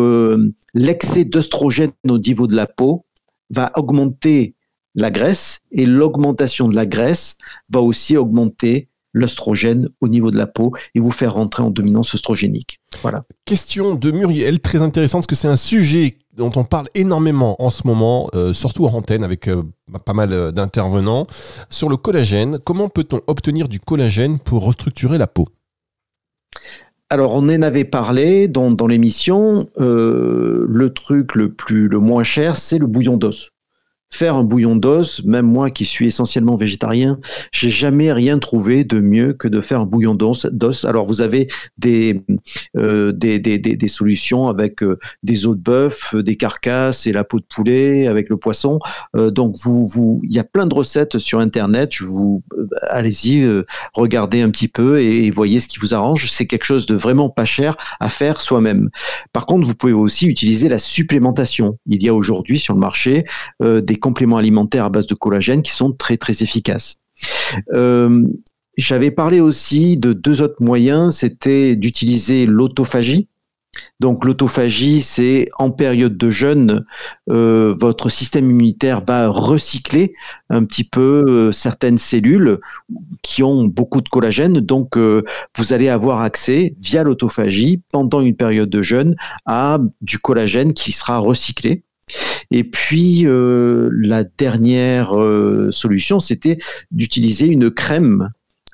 l'excès 0.75 1.25
d'œstrogène 1.25 1.93
au 2.09 2.19
niveau 2.19 2.49
de 2.49 2.57
la 2.57 2.67
peau 2.67 3.07
va 3.51 3.71
augmenter 3.77 4.57
la 4.97 5.13
graisse 5.13 5.61
et 5.71 5.87
l'augmentation 5.87 6.69
de 6.69 6.75
la 6.75 6.85
graisse 6.85 7.37
va 7.69 7.81
aussi 7.81 8.17
augmenter 8.17 8.89
l'œstrogène 9.15 9.89
au 10.01 10.09
niveau 10.09 10.31
de 10.31 10.37
la 10.37 10.47
peau 10.47 10.73
et 10.95 11.01
vous 11.01 11.11
faire 11.11 11.35
rentrer 11.35 11.63
en 11.63 11.71
dominance 11.71 12.15
œstrogénique. 12.15 12.81
Voilà. 13.01 13.25
Question 13.47 13.95
de 13.95 14.11
Muriel, 14.11 14.61
très 14.61 14.83
intéressante, 14.83 15.21
parce 15.21 15.27
que 15.27 15.35
c'est 15.35 15.49
un 15.49 15.57
sujet 15.57 16.19
dont 16.37 16.51
on 16.57 16.65
parle 16.65 16.89
énormément 16.95 17.63
en 17.63 17.71
ce 17.71 17.87
moment, 17.87 18.29
euh, 18.35 18.53
surtout 18.53 18.87
en 18.87 18.93
antenne 18.93 19.25
avec 19.25 19.49
euh, 19.49 19.63
pas 20.05 20.13
mal 20.13 20.33
euh, 20.33 20.51
d'intervenants, 20.51 21.27
sur 21.71 21.89
le 21.89 21.97
collagène. 21.97 22.59
Comment 22.65 22.89
peut-on 22.89 23.21
obtenir 23.27 23.69
du 23.69 23.81
collagène 23.81 24.39
pour 24.39 24.65
restructurer 24.65 25.17
la 25.17 25.29
peau? 25.29 25.47
Alors, 27.11 27.35
on 27.35 27.49
en 27.49 27.63
avait 27.63 27.85
parlé 27.85 28.49
dans, 28.49 28.73
dans 28.73 28.89
l'émission. 28.89 29.69
le 29.79 30.93
truc 30.93 31.37
le 31.37 31.53
plus, 31.53 31.87
le 31.87 31.99
moins 31.99 32.25
cher, 32.25 32.57
c'est 32.57 32.79
le 32.79 32.87
bouillon 32.87 33.17
d'os 33.17 33.54
faire 34.15 34.37
un 34.37 34.45
bouillon 34.45 34.77
d'os, 34.77 35.25
même 35.25 35.47
moi 35.47 35.71
qui 35.71 35.85
suis 35.85 36.07
essentiellement 36.07 36.57
végétarien, 36.57 37.19
j'ai 37.53 37.69
jamais 37.69 38.13
rien 38.13 38.39
trouvé 38.39 38.85
de 38.85 39.01
mieux 39.01 39.33
que 39.33 39.49
de 39.49 39.61
faire 39.61 39.81
un 39.81 39.87
bouillon 39.87 40.15
d'os. 40.15 40.85
Alors 40.85 41.05
vous 41.05 41.21
avez 41.21 41.49
des, 41.79 42.23
euh, 42.77 43.13
des, 43.13 43.39
des, 43.39 43.59
des, 43.59 43.89
solutions 43.89 44.49
avec 44.49 44.83
euh, 44.83 44.99
des 45.23 45.47
os 45.47 45.57
de 45.57 45.61
bœuf, 45.61 46.15
des 46.15 46.37
carcasses 46.37 47.07
et 47.07 47.13
la 47.13 47.25
peau 47.25 47.41
de 47.41 47.45
poulet 47.45 48.07
avec 48.07 48.29
le 48.29 48.37
poisson. 48.37 48.79
Euh, 49.17 49.31
donc 49.31 49.57
vous, 49.63 49.87
vous, 49.87 50.21
il 50.23 50.33
y 50.33 50.39
a 50.39 50.45
plein 50.45 50.67
de 50.67 50.75
recettes 50.75 51.19
sur 51.19 51.41
internet. 51.41 51.91
Je 51.93 52.05
allez-y, 52.89 53.45
regardez 53.95 54.43
un 54.43 54.51
petit 54.51 54.69
peu 54.69 55.01
et, 55.01 55.31
voyez 55.31 55.59
ce 55.59 55.67
qui 55.67 55.81
vous 55.81 55.95
arrange. 55.95 56.31
C'est 56.31 56.47
quelque 56.47 56.65
chose 56.65 56.87
de 56.87 56.95
vraiment 56.95 57.29
pas 57.29 57.45
cher 57.45 57.77
à 57.99 58.09
faire 58.09 58.41
soi-même. 58.41 58.91
Par 59.33 59.47
contre, 59.47 59.67
vous 59.67 59.75
pouvez 59.75 59.93
aussi 59.93 60.27
utiliser 60.27 60.69
la 60.69 60.79
supplémentation. 60.79 61.79
Il 61.87 62.03
y 62.03 62.09
a 62.09 62.15
aujourd'hui 62.15 62.59
sur 62.59 62.75
le 62.75 62.81
marché 62.81 63.25
des 63.61 63.97
compléments 64.05 64.37
alimentaires 64.37 64.85
à 64.85 64.91
base 64.91 65.07
de 65.07 65.15
collagène 65.15 65.63
qui 65.63 65.73
sont 65.73 65.91
très 65.93 66.19
très 66.19 66.43
efficaces. 66.43 66.97
Euh, 67.73 68.23
j'avais 68.77 69.11
parlé 69.11 69.41
aussi 69.41 69.97
de 69.97 70.13
deux 70.13 70.43
autres 70.43 70.61
moyens, 70.63 71.17
c'était 71.17 71.75
d'utiliser 71.75 72.45
l'autophagie. 72.45 73.29
Donc 74.01 74.27
l'autophagie, 74.27 75.01
c'est 75.01 75.47
en 75.59 75.71
période 75.71 76.19
de 76.19 76.29
jeûne, 76.29 76.85
euh, 77.31 77.75
votre 77.81 78.11
système 78.11 78.51
immunitaire 78.51 79.03
va 79.05 79.29
recycler 79.29 80.13
un 80.51 80.67
petit 80.67 80.85
peu 80.85 81.25
euh, 81.27 81.51
certaines 81.51 81.99
cellules 81.99 82.61
qui 83.23 83.43
ont 83.43 83.65
beaucoup 83.65 84.03
de 84.03 84.09
collagène. 84.11 84.61
Donc 84.61 84.99
vous 84.99 85.73
allez 85.73 85.89
avoir 85.89 86.21
accès 86.21 86.75
via 86.79 87.05
l'autophagie 87.05 87.81
pendant 87.91 88.21
une 88.21 88.37
période 88.37 88.69
de 88.69 88.83
jeûne 88.83 89.17
à 89.47 89.79
du 90.03 90.19
collagène 90.19 90.75
qui 90.75 90.93
sera 90.93 91.19
recyclé. 91.19 91.85
Et 92.51 92.65
puis 92.65 93.23
euh, 93.25 93.91
la 93.93 94.25
dernière 94.25 95.19
euh, 95.19 95.71
solution, 95.71 96.21
c'était 96.21 96.59
d'utiliser 96.91 97.47
une 97.47 97.71
crème, 97.71 98.31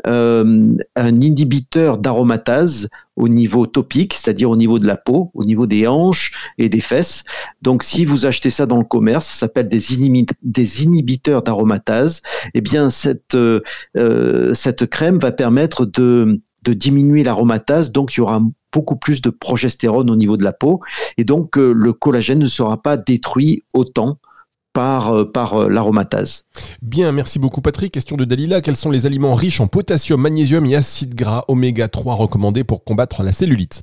euh, 0.07 0.77
un 0.97 1.21
inhibiteur 1.21 1.99
d'aromatase 1.99 2.89
au 3.17 3.29
niveau 3.29 3.67
topique, 3.67 4.15
c'est-à-dire 4.15 4.51
au 4.51 4.57
niveau 4.57 4.79
de 4.79 4.87
la 4.87 4.97
peau, 4.97 5.31
au 5.35 5.45
niveau 5.45 5.67
des 5.67 5.87
hanches 5.87 6.33
et 6.59 6.69
des 6.69 6.81
fesses. 6.81 7.25
Donc 7.61 7.83
si 7.83 8.05
vous 8.05 8.27
achetez 8.27 8.51
ça 8.51 8.67
dans 8.67 8.79
le 8.79 8.85
commerce, 8.85 9.27
ça 9.27 9.41
s'appelle 9.41 9.69
des, 9.69 10.83
inhibiteurs 10.83 11.43
d'aromatase. 11.43 12.23
Eh 12.55 12.61
bien 12.61 12.89
cette 12.91 13.37
crème 14.91 15.19
va 15.19 15.33
permettre 15.33 15.85
de 15.85 16.41
de 16.63 16.73
diminuer 16.73 17.25
l'aromatase, 17.25 17.93
donc 17.93 18.15
il 18.15 18.19
y 18.19 18.21
aura 18.21 18.41
beaucoup 18.73 18.97
plus 18.97 19.21
de 19.21 19.31
progestérone 19.31 20.11
au 20.11 20.17
niveau 20.17 20.37
de 20.37 20.45
la 20.45 20.53
peau, 20.53 20.81
et 21.17 21.25
donc 21.25 21.59
euh, 21.59 21.73
le 21.73 21.93
collagène 21.93 22.39
ne 22.39 22.47
sera 22.47 22.81
pas 22.81 22.97
détruit 22.97 23.63
autant 23.75 24.19
par, 24.73 25.11
euh, 25.11 25.25
par 25.25 25.55
euh, 25.55 25.69
l'aromatase. 25.69 26.47
Bien, 26.83 27.13
merci 27.13 27.39
beaucoup 27.39 27.61
Patrick. 27.61 27.93
Question 27.93 28.17
de 28.17 28.25
Dalila, 28.25 28.61
quels 28.61 28.77
sont 28.77 28.91
les 28.91 29.07
aliments 29.07 29.35
riches 29.35 29.61
en 29.61 29.67
potassium, 29.67 30.21
magnésium 30.21 30.65
et 30.67 30.77
acides 30.77 31.15
gras 31.15 31.45
oméga 31.49 31.89
3 31.89 32.15
recommandés 32.15 32.65
pour 32.65 32.85
combattre 32.85 33.23
la 33.23 33.33
cellulite? 33.33 33.83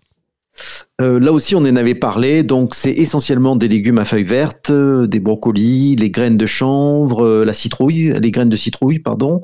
Euh, 1.00 1.20
là 1.20 1.32
aussi, 1.32 1.56
on 1.56 1.60
en 1.60 1.76
avait 1.76 1.96
parlé. 1.96 2.44
Donc, 2.44 2.74
c'est 2.74 2.92
essentiellement 2.92 3.56
des 3.56 3.68
légumes 3.68 4.00
à 4.00 4.06
feuilles 4.06 4.24
vertes, 4.24 4.72
euh, 4.72 5.06
des 5.06 5.20
brocolis, 5.20 5.96
les 5.96 6.10
graines 6.10 6.38
de 6.38 6.46
chanvre, 6.46 7.24
euh, 7.24 7.46
la 7.46 7.54
citrouille, 7.54 8.14
les 8.20 8.32
graines 8.32 8.50
de 8.50 8.56
citrouille, 8.56 9.00
pardon. 9.00 9.42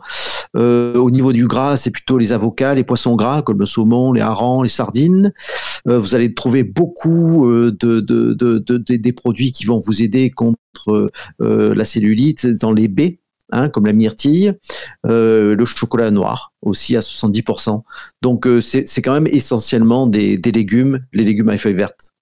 au 0.56 1.12
niveau 1.12 1.34
du 1.34 1.48
gras, 1.48 1.78
c'est 1.78 1.92
plutôt 1.92 2.18
les 2.18 2.32
avocats, 2.32 2.76
les 2.76 2.84
poissons 2.84 3.16
gras 3.16 3.42
comme 3.42 3.60
le 3.60 3.66
saumon, 3.66 4.14
les 4.14 4.22
harengs, 4.22 4.64
les 4.64 4.70
sardines. 4.70 5.34
vous 5.86 6.16
allez 6.16 6.34
trouver 6.34 6.64
beaucoup 6.64 7.48
de, 7.48 8.00
des 8.96 9.14
produits 9.14 9.52
qui 9.52 9.66
vont 9.66 9.82
vous 9.84 10.04
aider 10.04 10.30
contre 10.30 11.12
la 11.40 11.86
cellulite 11.86 12.46
dans 12.46 12.72
les 12.72 12.88
baies 12.88 13.23
Hein, 13.52 13.70
comme 13.70 13.86
la 13.86 13.94
myrtille, 13.94 14.54
euh, 15.06 15.56
le 15.56 15.66
chocolat 15.66 16.12
noir 16.12 16.54
aussi 16.62 16.96
à 16.96 17.02
70%. 17.02 17.84
Donc 18.22 18.48
euh, 18.48 18.62
c'est 18.62 19.02
quand 19.02 19.14
même 19.14 19.28
essentiellement 19.28 20.08
des, 20.08 20.38
légumes, 20.38 21.06
les 21.12 21.24
légumes 21.24 21.50
à 21.50 21.58
feuilles 21.58 21.74
vertes. 21.74 22.14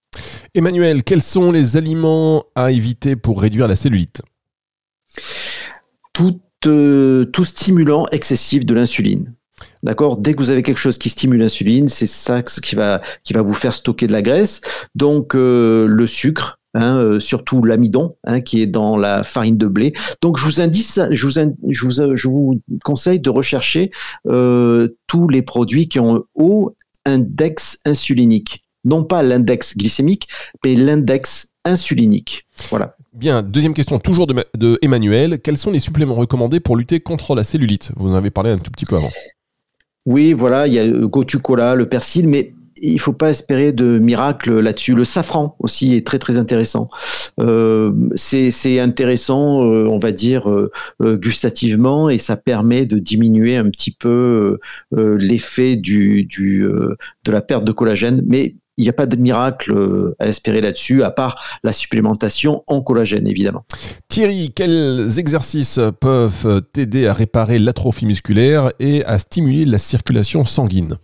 Emmanuel, 0.55 1.03
quels 1.03 1.21
sont 1.21 1.51
les 1.51 1.77
aliments 1.77 2.43
à 2.55 2.71
éviter 2.71 3.15
pour 3.15 3.39
réduire 3.39 3.67
la 3.67 3.75
cellulite? 3.75 4.23
Tout, 6.11 6.41
euh, 6.65 7.23
tout 7.25 7.45
stimulant 7.45 8.07
excessif 8.11 8.65
de 8.65 8.73
l'insuline. 8.73 9.33
D'accord? 9.83 10.17
Dès 10.17 10.33
que 10.33 10.39
vous 10.39 10.49
avez 10.49 10.63
quelque 10.63 10.79
chose 10.79 10.97
qui 10.97 11.09
stimule 11.09 11.39
l'insuline, 11.39 11.87
c'est 11.87 12.07
ça 12.07 12.41
qui 12.41 12.75
va, 12.75 13.01
qui 13.23 13.31
va 13.33 13.41
vous 13.41 13.53
faire 13.53 13.73
stocker 13.73 14.07
de 14.07 14.11
la 14.11 14.21
graisse. 14.21 14.59
Donc, 14.95 15.33
le 15.33 16.05
sucre, 16.07 16.59
Hein, 16.73 16.99
euh, 16.99 17.19
surtout 17.19 17.63
l'amidon 17.63 18.15
hein, 18.23 18.39
qui 18.39 18.61
est 18.61 18.65
dans 18.65 18.95
la 18.95 19.23
farine 19.23 19.57
de 19.57 19.67
blé. 19.67 19.93
Donc 20.21 20.37
je 20.37 20.45
vous 20.45 20.61
indique, 20.61 20.87
je 21.11 21.27
vous, 21.27 21.33
je 21.69 21.85
vous, 21.85 22.15
je 22.15 22.27
vous 22.29 22.61
conseille 22.85 23.19
de 23.19 23.29
rechercher 23.29 23.91
euh, 24.25 24.87
tous 25.05 25.27
les 25.27 25.41
produits 25.41 25.89
qui 25.89 25.99
ont 25.99 26.15
un 26.15 26.23
haut 26.33 26.73
index 27.05 27.77
insulinique, 27.83 28.63
non 28.85 29.03
pas 29.03 29.21
l'index 29.21 29.75
glycémique, 29.75 30.29
mais 30.63 30.75
l'index 30.75 31.51
insulinique. 31.65 32.47
Voilà. 32.69 32.95
Bien, 33.13 33.43
deuxième 33.43 33.73
question, 33.73 33.99
toujours 33.99 34.25
de, 34.25 34.45
de, 34.55 34.79
Emmanuel. 34.81 35.39
Quels 35.41 35.57
sont 35.57 35.71
les 35.71 35.81
suppléments 35.81 36.15
recommandés 36.15 36.61
pour 36.61 36.77
lutter 36.77 37.01
contre 37.01 37.35
la 37.35 37.43
cellulite? 37.43 37.91
Vous 37.97 38.11
en 38.11 38.15
avez 38.15 38.31
parlé 38.31 38.51
un 38.51 38.57
tout 38.57 38.71
petit 38.71 38.85
peu 38.85 38.95
avant. 38.95 39.09
Oui, 40.05 40.31
voilà, 40.31 40.67
il 40.67 40.73
y 40.73 40.79
a 40.79 40.85
le 40.85 41.07
gotu 41.07 41.39
cola, 41.39 41.75
le 41.75 41.89
persil, 41.89 42.29
mais 42.29 42.53
il 42.81 42.99
faut 42.99 43.13
pas 43.13 43.29
espérer 43.29 43.71
de 43.71 43.99
miracle 43.99 44.59
là-dessus. 44.59 44.95
Le 44.95 45.05
safran 45.05 45.55
aussi 45.59 45.95
est 45.95 46.05
très 46.05 46.19
très 46.19 46.37
intéressant. 46.37 46.89
Euh, 47.39 47.91
c'est 48.15 48.79
intéressant, 48.79 49.63
euh, 49.63 49.85
on 49.85 49.99
va 49.99 50.11
dire 50.11 50.49
euh, 50.49 50.71
gustativement, 51.17 52.09
et 52.09 52.17
ça 52.17 52.35
permet 52.35 52.85
de 52.85 52.97
diminuer 52.97 53.55
un 53.57 53.69
petit 53.69 53.91
peu 53.91 54.57
l'effet 54.91 55.75
de 55.75 56.97
la 57.27 57.41
perte 57.41 57.63
de 57.63 57.71
collagène. 57.71 58.21
Mais 58.25 58.55
il 58.77 58.83
n'y 58.83 58.89
a 58.89 58.93
pas 58.93 59.05
de 59.05 59.15
miracle 59.15 59.75
à 60.17 60.27
espérer 60.27 60.61
là-dessus, 60.61 61.03
à 61.03 61.11
part 61.11 61.59
la 61.63 61.71
supplémentation 61.71 62.63
en 62.67 62.81
collagène, 62.81 63.27
évidemment. 63.27 63.63
Thierry, 64.07 64.51
quels 64.55 65.19
exercices 65.19 65.79
peuvent 65.99 66.61
t'aider 66.73 67.05
à 67.05 67.13
réparer 67.13 67.59
l'atrophie 67.59 68.05
musculaire 68.05 68.71
et 68.79 69.03
à 69.05 69.19
stimuler 69.19 69.65
la 69.65 69.77
circulation 69.77 70.45
sanguine? 70.45 70.97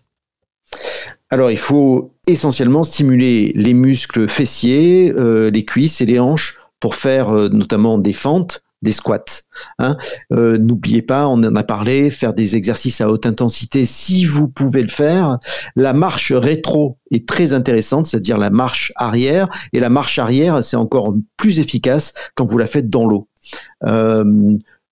Alors, 1.29 1.51
il 1.51 1.57
faut 1.57 2.13
essentiellement 2.25 2.83
stimuler 2.83 3.51
les 3.55 3.73
muscles 3.73 4.29
fessiers, 4.29 5.13
euh, 5.17 5.51
les 5.51 5.65
cuisses 5.65 5.99
et 5.99 6.05
les 6.05 6.19
hanches 6.19 6.57
pour 6.79 6.95
faire 6.95 7.29
euh, 7.29 7.49
notamment 7.49 7.97
des 7.97 8.13
fentes, 8.13 8.63
des 8.81 8.93
squats. 8.93 9.43
Hein. 9.79 9.97
Euh, 10.31 10.57
n'oubliez 10.57 11.01
pas, 11.01 11.27
on 11.27 11.43
en 11.43 11.55
a 11.55 11.63
parlé, 11.63 12.11
faire 12.11 12.33
des 12.33 12.55
exercices 12.55 13.01
à 13.01 13.09
haute 13.09 13.25
intensité 13.25 13.85
si 13.85 14.23
vous 14.23 14.47
pouvez 14.47 14.81
le 14.81 14.87
faire. 14.87 15.37
La 15.75 15.91
marche 15.91 16.31
rétro 16.31 16.97
est 17.11 17.27
très 17.27 17.51
intéressante, 17.51 18.05
c'est-à-dire 18.05 18.37
la 18.37 18.49
marche 18.49 18.93
arrière. 18.95 19.49
Et 19.73 19.81
la 19.81 19.89
marche 19.89 20.19
arrière, 20.19 20.63
c'est 20.63 20.77
encore 20.77 21.13
plus 21.35 21.59
efficace 21.59 22.13
quand 22.35 22.45
vous 22.45 22.57
la 22.57 22.67
faites 22.67 22.89
dans 22.89 23.05
l'eau. 23.05 23.27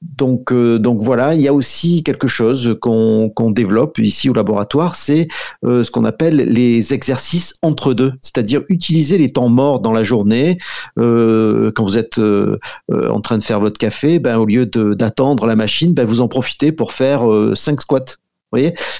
Donc, 0.02 0.52
euh, 0.52 0.78
donc 0.78 1.02
voilà, 1.02 1.34
il 1.34 1.42
y 1.42 1.48
a 1.48 1.54
aussi 1.54 2.04
quelque 2.04 2.28
chose 2.28 2.78
qu'on 2.82 3.52
développe 3.52 3.98
ici 4.00 4.30
au 4.30 4.34
laboratoire, 4.34 4.96
c'est 4.96 5.28
euh, 5.64 5.84
ce 5.84 5.92
qu'on 5.92 6.06
appelle 6.06 6.36
les 6.36 6.94
exercices 6.94 7.56
entre 7.62 7.94
deux, 7.94 8.14
c'est-à-dire 8.22 8.62
utiliser 8.70 9.18
les 9.18 9.30
temps 9.30 9.50
morts 9.50 9.80
dans 9.80 9.94
la 9.94 10.04
journée. 10.04 10.58
Euh, 11.00 11.72
quand 11.74 11.84
vous 11.84 11.98
êtes 11.98 12.20
en 12.20 13.22
train 13.22 13.38
de 13.38 13.44
faire 13.44 13.60
votre 13.60 13.78
café, 13.78 14.20
ben, 14.20 14.38
au 14.38 14.46
lieu 14.46 14.66
d'attendre 14.66 15.48
la 15.48 15.56
machine, 15.56 15.94
ben, 15.94 16.06
vous 16.06 16.22
en 16.22 16.28
profitez 16.28 16.72
pour 16.72 16.92
faire 16.92 17.24
5 17.54 17.82
squats 17.82 18.18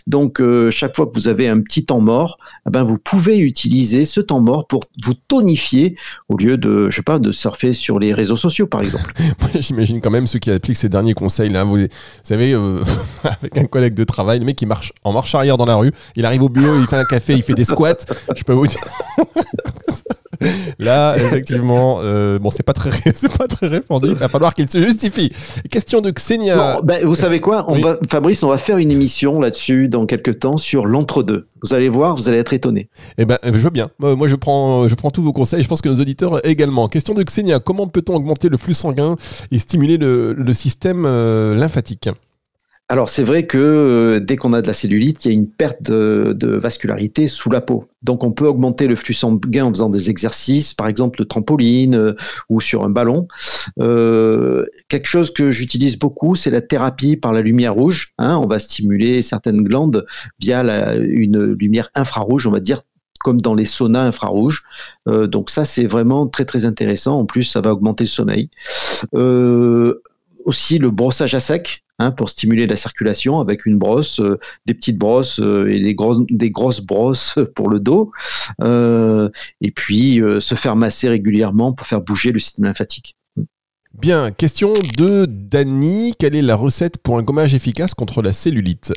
Donc, 0.08 0.40
euh, 0.40 0.70
chaque 0.72 0.96
fois 0.96 1.06
que 1.06 1.14
vous 1.14 1.28
avez 1.28 1.48
un 1.48 1.62
petit 1.62 1.86
temps 1.86 2.00
mort, 2.00 2.38
eh 2.68 2.70
ben, 2.70 2.84
vous 2.84 2.98
pouvez 2.98 3.38
utiliser 3.38 4.06
ce 4.06 4.20
temps 4.22 4.42
mort 4.42 4.68
pour 4.68 4.84
vous 5.04 5.14
tonifier 5.14 5.96
au 6.30 6.38
lieu 6.38 6.58
de, 6.58 6.90
je 6.90 6.96
sais 6.96 7.02
pas, 7.02 7.20
de 7.20 7.32
surfer 7.32 7.74
sur 7.74 8.00
les 8.00 8.14
réseaux 8.14 8.36
sociaux, 8.36 8.68
par 8.68 8.82
exemple. 8.82 9.14
J'imagine 9.60 10.02
quand 10.02 10.12
même 10.12 10.28
ceux 10.28 10.40
qui 10.40 10.52
appliquent 10.52 10.78
ces 10.78 10.90
derniers 10.90 11.14
conseils. 11.14 11.50
Là, 11.50 11.64
vous, 11.64 11.78
savez, 12.24 12.54
euh, 12.54 12.84
avec 13.24 13.58
un 13.58 13.66
collègue 13.66 13.94
de 13.94 14.04
travail, 14.04 14.40
le 14.40 14.46
mec 14.46 14.56
qui 14.56 14.66
marche 14.66 14.92
en 15.04 15.14
marche 15.14 15.34
arrière 15.36 15.58
dans 15.58 15.66
la 15.66 15.76
rue, 15.76 15.92
il 16.16 16.26
arrive 16.26 16.44
au 16.44 16.50
bureau, 16.50 16.78
il 16.80 16.88
fait 16.88 16.98
un 16.98 17.06
café, 17.06 17.34
il 17.34 17.44
fait 17.44 17.54
des 17.54 17.66
squats. 17.66 18.06
je 18.36 18.44
peux 18.44 18.54
vous 18.54 18.68
dire. 18.68 18.82
Là, 20.80 21.18
effectivement, 21.18 22.00
euh, 22.02 22.40
bon, 22.40 22.52
c'est 22.52 22.64
pas 22.64 22.74
très, 22.74 22.92
c'est 23.14 23.36
pas 23.36 23.48
très 23.48 23.68
répandu. 23.68 24.10
Il 24.10 24.16
va 24.16 24.30
falloir 24.30 24.54
qu'il 24.54 24.70
se 24.70 24.82
justifie. 24.82 25.32
Question 25.70 26.02
de 26.02 26.12
Xenia. 26.12 26.82
ben, 26.84 27.06
vous 27.06 27.16
savez 27.16 27.40
quoi? 27.40 27.66
On 27.68 27.80
va, 27.80 27.98
Fabrice, 28.10 28.44
on 28.44 28.50
va 28.50 28.58
faire 28.58 28.78
une 28.78 28.92
émission 28.92 29.40
là-dessus 29.40 29.88
dans 29.88 30.06
quelques 30.06 30.40
temps 30.40 30.58
sur 30.58 30.86
l'entre-deux. 30.86 31.48
Vous 31.64 31.74
allez 31.74 31.90
voir, 31.90 32.16
vous 32.16 32.30
allez 32.30 32.38
être 32.38 32.54
étonné. 32.54 32.90
Eh 33.18 33.26
ben, 33.26 33.38
je 33.44 33.52
veux 33.52 33.70
bien. 33.70 33.90
Moi, 34.00 34.28
je 34.28 34.36
prends, 34.36 34.88
je 34.88 34.96
prends 34.96 35.12
tous 35.12 35.22
vos 35.22 35.34
conseils. 35.34 35.64
Je 35.64 35.68
pense 35.68 35.82
que 35.82 35.90
nos 35.90 36.00
auditeurs 36.00 36.46
également. 36.46 36.88
Question 36.88 37.14
de 37.14 37.24
Xenia. 37.24 37.60
Comment 37.60 37.88
peut-on 37.88 38.16
augmenter 38.16 38.50
le 38.50 38.58
flux 38.58 38.74
sanguin 38.74 39.16
et 39.52 39.60
stimuler 39.60 39.98
le, 39.98 40.54
système 40.54 41.06
euh, 41.06 41.56
lymphatique? 41.56 42.10
Alors 42.88 43.10
c'est 43.10 43.24
vrai 43.24 43.48
que 43.48 43.58
euh, 43.58 44.20
dès 44.20 44.36
qu'on 44.36 44.54
a 44.54 44.62
de 44.62 44.68
la 44.68 44.74
cellulite, 44.76 45.26
il 45.26 45.28
y 45.30 45.32
a 45.32 45.34
une 45.34 45.50
perte 45.50 45.82
de, 45.82 46.36
vascularité 46.56 47.28
sous 47.28 47.50
la 47.50 47.60
peau. 47.60 47.88
Donc 48.04 48.24
on 48.24 48.32
peut 48.32 48.46
augmenter 48.46 48.86
le 48.86 48.96
flux 48.96 49.16
sanguin 49.16 49.66
en 49.66 49.70
faisant 49.72 49.90
des 49.90 50.12
exercices, 50.12 50.76
par 50.76 50.88
exemple 50.88 51.20
le 51.20 51.26
trampoline 51.26 51.96
euh, 51.96 52.14
ou 52.48 52.62
sur 52.62 52.84
un 52.84 52.92
ballon. 52.92 53.28
Euh, 53.80 54.66
quelque 54.88 55.08
chose 55.08 55.34
que 55.34 55.50
j'utilise 55.50 55.98
beaucoup, 55.98 56.36
c'est 56.36 56.52
la 56.52 56.62
thérapie 56.62 57.18
par 57.18 57.34
la 57.34 57.42
lumière 57.42 57.74
rouge. 57.74 58.14
Hein. 58.20 58.38
on 58.38 58.48
va 58.48 58.60
stimuler 58.60 59.24
certaines 59.24 59.64
glandes 59.64 60.06
via 60.40 60.62
une 60.96 61.54
lumière 61.54 61.90
infrarouge, 61.96 62.46
on 62.46 62.52
va 62.52 62.60
dire 62.60 62.84
comme 63.20 63.42
dans 63.42 63.56
les 63.56 63.66
saunas 63.66 64.04
infrarouges. 64.04 64.64
donc 65.08 65.50
ça, 65.50 65.66
c'est 65.66 65.88
vraiment 65.88 66.28
très 66.28 66.46
très 66.46 66.66
intéressant. 66.66 67.18
En 67.18 67.26
plus, 67.26 67.42
ça 67.42 67.60
va 67.60 67.74
augmenter 67.74 68.04
le 68.04 68.10
sommeil. 68.10 68.52
aussi 70.46 70.78
le 70.78 70.92
brossage 70.92 71.34
à 71.34 71.40
sec. 71.40 71.85
Hein, 71.98 72.12
pour 72.12 72.30
stimuler 72.30 72.68
la 72.68 72.76
circulation 72.76 73.40
avec 73.40 73.66
une 73.66 73.78
brosse, 73.78 74.20
euh, 74.20 74.38
des 74.66 74.74
petites 74.74 74.98
brosses 74.98 75.40
euh, 75.40 75.72
et 75.72 75.80
des, 75.80 75.96
des, 76.30 76.52
grosses 76.52 76.82
brosses 76.82 77.36
pour 77.56 77.70
le 77.70 77.80
dos, 77.80 78.12
euh, 78.62 79.30
et 79.62 79.72
puis 79.72 80.22
se 80.40 80.56
faire 80.56 80.76
masser 80.76 81.08
régulièrement 81.08 81.72
pour 81.72 81.88
faire 81.88 82.02
bouger 82.02 82.34
le 82.34 82.40
système 82.40 82.66
lymphatique. 82.66 83.16
Bien, 83.98 84.32
question 84.32 84.74
de 84.98 85.26
Dany. 85.26 86.16
Quelle 86.20 86.36
est 86.36 86.42
la 86.42 86.58
recette 86.58 86.98
pour 86.98 87.18
un 87.18 87.24
gommage 87.24 87.56
efficace 87.56 87.94
contre 87.94 88.22
la 88.22 88.34
cellulite? 88.34 88.92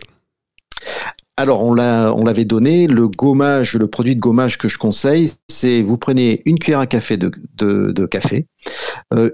Alors, 1.37 1.62
on 1.62 1.72
l'avait 1.74 2.44
donné. 2.44 2.88
Le 2.88 3.06
gommage, 3.06 3.74
le 3.74 3.87
produit 3.87 4.16
de 4.16 4.20
gommage 4.20 4.58
que 4.58 4.66
je 4.66 4.76
conseille, 4.76 5.30
c'est 5.46 5.82
vous 5.82 5.98
prenez 5.98 6.42
une 6.46 6.58
cuillère 6.58 6.80
à 6.80 6.88
café 6.88 7.16
de, 7.16 8.06
café, 8.06 8.48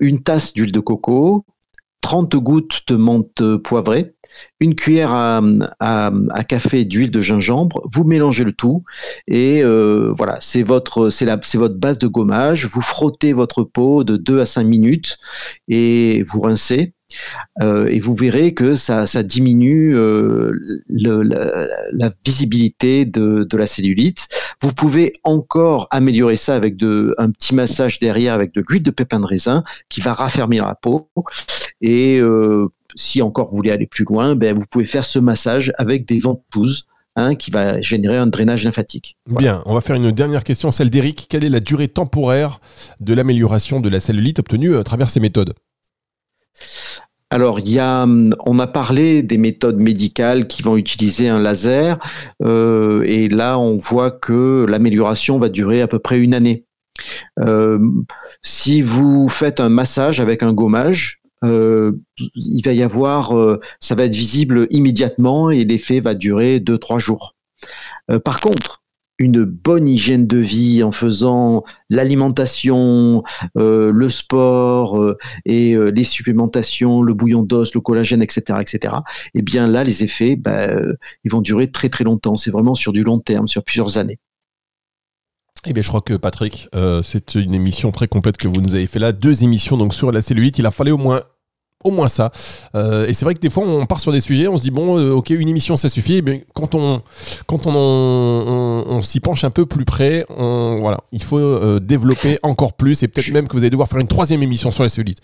une 0.00 0.22
tasse 0.22 0.53
d'huile 0.53 0.70
de 0.70 0.81
coco, 0.81 1.46
30 2.05 2.37
gouttes 2.37 2.83
de 2.87 2.97
menthe 2.97 3.57
poivrée, 3.62 4.14
une 4.61 4.75
cuillère 4.75 5.11
à, 5.14 6.12
café 6.47 6.85
d'huile 6.85 7.11
de 7.11 7.23
gingembre, 7.23 7.81
vous 7.90 8.05
mélangez 8.05 8.45
le 8.45 8.53
tout 8.53 8.85
et 9.27 9.62
euh, 9.62 10.12
voilà, 10.14 10.37
c'est 10.43 10.62
votre 10.62 11.09
base 11.71 11.99
de 11.99 12.07
gommage, 12.07 12.67
vous 12.67 12.83
frottez 12.83 13.33
votre 13.33 13.64
peau 13.64 14.05
de 14.05 14.19
2 14.19 14.40
à 14.40 14.45
5 14.45 14.64
minutes 14.64 15.17
et 15.67 16.23
vous 16.29 16.43
rincez 16.43 16.93
euh, 17.62 17.87
et 17.87 18.01
vous 18.01 18.14
verrez 18.14 18.55
que 18.55 18.75
ça, 18.75 19.05
diminue 19.23 19.97
euh, 19.97 20.53
la, 20.88 22.12
visibilité 22.25 23.05
de, 23.05 23.47
la 23.57 23.67
cellulite. 23.67 24.29
Vous 24.61 24.73
pouvez 24.73 25.14
encore 25.23 25.87
améliorer 25.90 26.37
ça 26.37 26.55
avec 26.55 26.75
un 26.83 27.31
petit 27.31 27.55
massage 27.55 27.99
derrière 27.99 28.35
avec 28.35 28.53
de 28.53 28.62
l'huile 28.69 28.83
de 28.83 28.90
pépin 28.90 29.21
de 29.21 29.27
raisin 29.27 29.64
qui 29.88 30.01
va 30.01 30.12
raffermir 30.14 30.67
la 30.67 30.75
peau. 30.75 31.09
Et 31.87 32.18
euh, 32.18 32.68
si 32.94 33.20
encore 33.20 33.51
vous 33.51 33.57
voulez 33.57 33.70
aller 33.70 33.87
plus 33.87 34.05
loin, 34.05 34.35
ben, 34.35 34.55
vous 34.55 34.64
pouvez 34.70 34.87
faire 34.87 35.05
ce 35.05 35.18
massage 35.18 35.70
avec 35.79 36.07
des 36.07 36.18
ventouses. 36.18 36.87
Hein, 37.16 37.37
qui 37.37 37.53
va 37.53 37.81
générer 37.81 38.16
un 38.16 38.27
drainage 38.27 38.64
lymphatique. 38.64 39.16
Bien, 39.31 39.62
on 39.66 39.75
va 39.75 39.81
faire 39.81 39.94
une 39.94 40.11
dernière 40.11 40.42
question, 40.42 40.73
celle 40.73 40.90
d'Eric. 40.90 41.27
Quelle 41.29 41.44
est 41.44 41.49
la 41.49 41.61
durée 41.61 41.87
temporaire 41.87 42.59
de 42.99 43.14
l'amélioration 43.14 43.79
de 43.79 43.88
la 43.88 44.01
cellulite 44.01 44.40
obtenue 44.40 44.77
à 44.77 44.83
travers 44.83 45.09
ces 45.11 45.20
méthodes? 45.20 45.55
Alors, 47.31 47.61
il 47.61 47.68
y 47.68 47.79
a, 47.79 48.05
on 48.05 48.59
a 48.59 48.66
parlé 48.66 49.23
des 49.23 49.38
méthodes 49.38 49.81
médicales 49.81 50.49
qui 50.49 50.62
vont 50.62 50.77
utiliser 50.77 51.29
un 51.29 51.40
laser, 51.40 52.01
euh, 52.42 53.03
et 53.05 53.29
là, 53.29 53.61
on 53.61 53.79
voit 53.79 54.11
que 54.11 54.66
l'amélioration 54.68 55.38
va 55.38 55.49
durer 55.49 55.83
à 55.83 55.87
peu 55.87 56.01
près 56.01 56.18
une 56.18 56.35
année. 56.35 56.64
Euh, 57.40 57.79
si 58.42 58.83
vous 58.83 59.29
faites 59.29 59.61
un 59.61 59.68
massage 59.68 60.18
avec 60.18 60.42
un 60.42 60.53
gommage, 60.53 61.20
euh, 61.23 61.23
il 61.44 62.62
va 62.64 62.72
y 62.72 62.83
avoir, 62.83 63.33
ça 63.80 63.94
va 63.94 64.04
être 64.04 64.14
visible 64.14 64.66
immédiatement 64.70 65.50
et 65.50 65.64
l'effet 65.64 66.00
va 66.00 66.14
durer 66.14 66.59
2-3 66.59 66.98
jours. 66.98 67.35
par 68.24 68.40
contre, 68.40 68.85
une 69.18 69.44
bonne 69.44 69.87
hygiène 69.87 70.26
de 70.26 70.38
vie 70.38 70.83
en 70.83 70.92
faisant 70.92 71.62
l'alimentation, 71.88 73.22
euh, 73.57 73.92
le 73.92 74.09
sport 74.09 75.00
euh, 75.00 75.16
et 75.44 75.74
euh, 75.74 75.90
les 75.90 76.04
supplémentations, 76.04 77.00
le 77.02 77.14
bouillon 77.14 77.42
d'os, 77.42 77.74
le 77.74 77.80
collagène, 77.80 78.22
etc., 78.22 78.59
etc. 78.61 78.96
Eh 79.35 79.42
bien 79.42 79.68
là, 79.68 79.85
les 79.85 80.02
effets, 80.02 80.37
bah, 80.37 80.66
ils 81.24 81.30
vont 81.30 81.42
durer 81.42 81.70
très 81.70 81.88
très 81.88 82.04
longtemps. 82.04 82.37
C'est 82.37 82.50
vraiment 82.50 82.74
sur 82.74 82.92
du 82.92 83.02
long 83.02 83.20
terme, 83.20 83.46
sur 83.46 83.62
plusieurs 83.62 83.98
années. 83.98 84.18
Eh 85.66 85.72
bien, 85.72 85.83
je 85.83 85.88
crois 85.88 86.02
que 86.02 86.14
Patrick, 86.14 86.68
c'est 87.02 87.37
une 87.37 87.54
émission 87.54 87.90
très 87.90 88.07
complète 88.07 88.37
que 88.37 88.48
vous 88.48 88.61
nous 88.61 88.74
avez 88.74 88.87
fait 88.87 88.98
là. 88.98 89.12
Deux 89.12 89.44
émissions 89.44 89.78
donc 89.78 89.94
sur 89.94 90.12
la 90.12 90.20
cellulite. 90.20 90.59
Il 90.59 90.66
a 90.66 90.70
fallu 90.70 90.92
au 90.92 90.98
moins 90.98 91.22
au 91.85 91.90
moins 91.90 92.09
ça. 92.09 92.33
Euh, 92.75 93.07
et 93.07 93.12
c'est 93.12 93.25
vrai 93.25 93.35
que 93.35 93.40
des 93.40 93.51
fois, 93.51 93.62
on 93.64 93.87
part 93.87 94.01
sur 94.01 94.11
des 94.11 94.20
sujets, 94.20 94.49
on 94.49 94.57
se 94.57 94.62
dit, 94.62 94.70
bon, 94.70 94.99
euh, 94.99 95.12
ok, 95.12 95.31
une 95.31 95.49
émission, 95.49 95.77
ça 95.77 95.88
suffit. 95.88 96.23
Mais 96.23 96.44
quand 96.55 96.75
on, 96.75 97.03
quand 97.47 97.66
on, 97.66 97.73
on, 97.73 99.03
s'y 99.03 99.20
penche 99.20 99.44
un 99.44 99.51
peu 99.51 99.66
plus 99.66 99.85
près, 99.85 100.25
on, 100.31 100.79
voilà, 100.81 101.01
il 101.12 101.23
faut 101.23 101.38
euh, 101.38 101.79
développer 101.79 102.38
encore 102.42 102.73
plus 102.73 103.03
et 103.03 103.09
peut-être 103.09 103.31
même 103.33 103.47
que 103.47 103.53
vous 103.53 103.61
allez 103.62 103.70
devoir 103.70 103.88
faire 103.88 104.01
une 104.01 104.09
troisième 104.09 104.42
émission 104.42 104.70
sur 104.70 104.83
la 104.83 104.88
cellulite. 104.88 105.20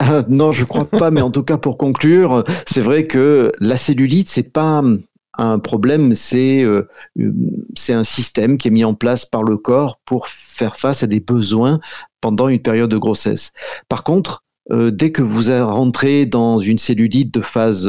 Non, 0.28 0.52
je 0.52 0.64
crois 0.64 0.84
pas, 0.84 1.10
mais 1.10 1.22
en 1.22 1.30
tout 1.30 1.42
cas, 1.42 1.56
pour 1.56 1.78
conclure, 1.78 2.44
c'est 2.66 2.82
vrai 2.82 3.04
que 3.04 3.52
la 3.60 3.76
cellulite, 3.76 4.28
c'est 4.28 4.52
pas 4.52 4.82
un 5.38 5.58
problème, 5.58 6.14
c'est 6.14 6.64
c'est 7.74 7.94
un 7.94 8.04
système 8.04 8.58
qui 8.58 8.68
est 8.68 8.70
mis 8.70 8.84
en 8.84 8.94
place 8.94 9.24
par 9.24 9.42
le 9.42 9.56
corps 9.56 9.98
pour 10.04 10.28
faire 10.28 10.76
face 10.76 11.02
à 11.02 11.06
des 11.06 11.20
besoins 11.20 11.80
pendant 12.20 12.48
une 12.48 12.60
période 12.60 12.90
de 12.90 12.98
grossesse. 12.98 13.52
Par 13.88 14.04
contre, 14.04 14.44
euh, 14.70 14.90
dès 14.90 15.12
que 15.12 15.22
vous 15.22 15.50
rentrez 15.64 16.26
dans 16.26 16.58
une 16.60 16.78
cellulite 16.78 17.32
de 17.32 17.40
phase 17.40 17.88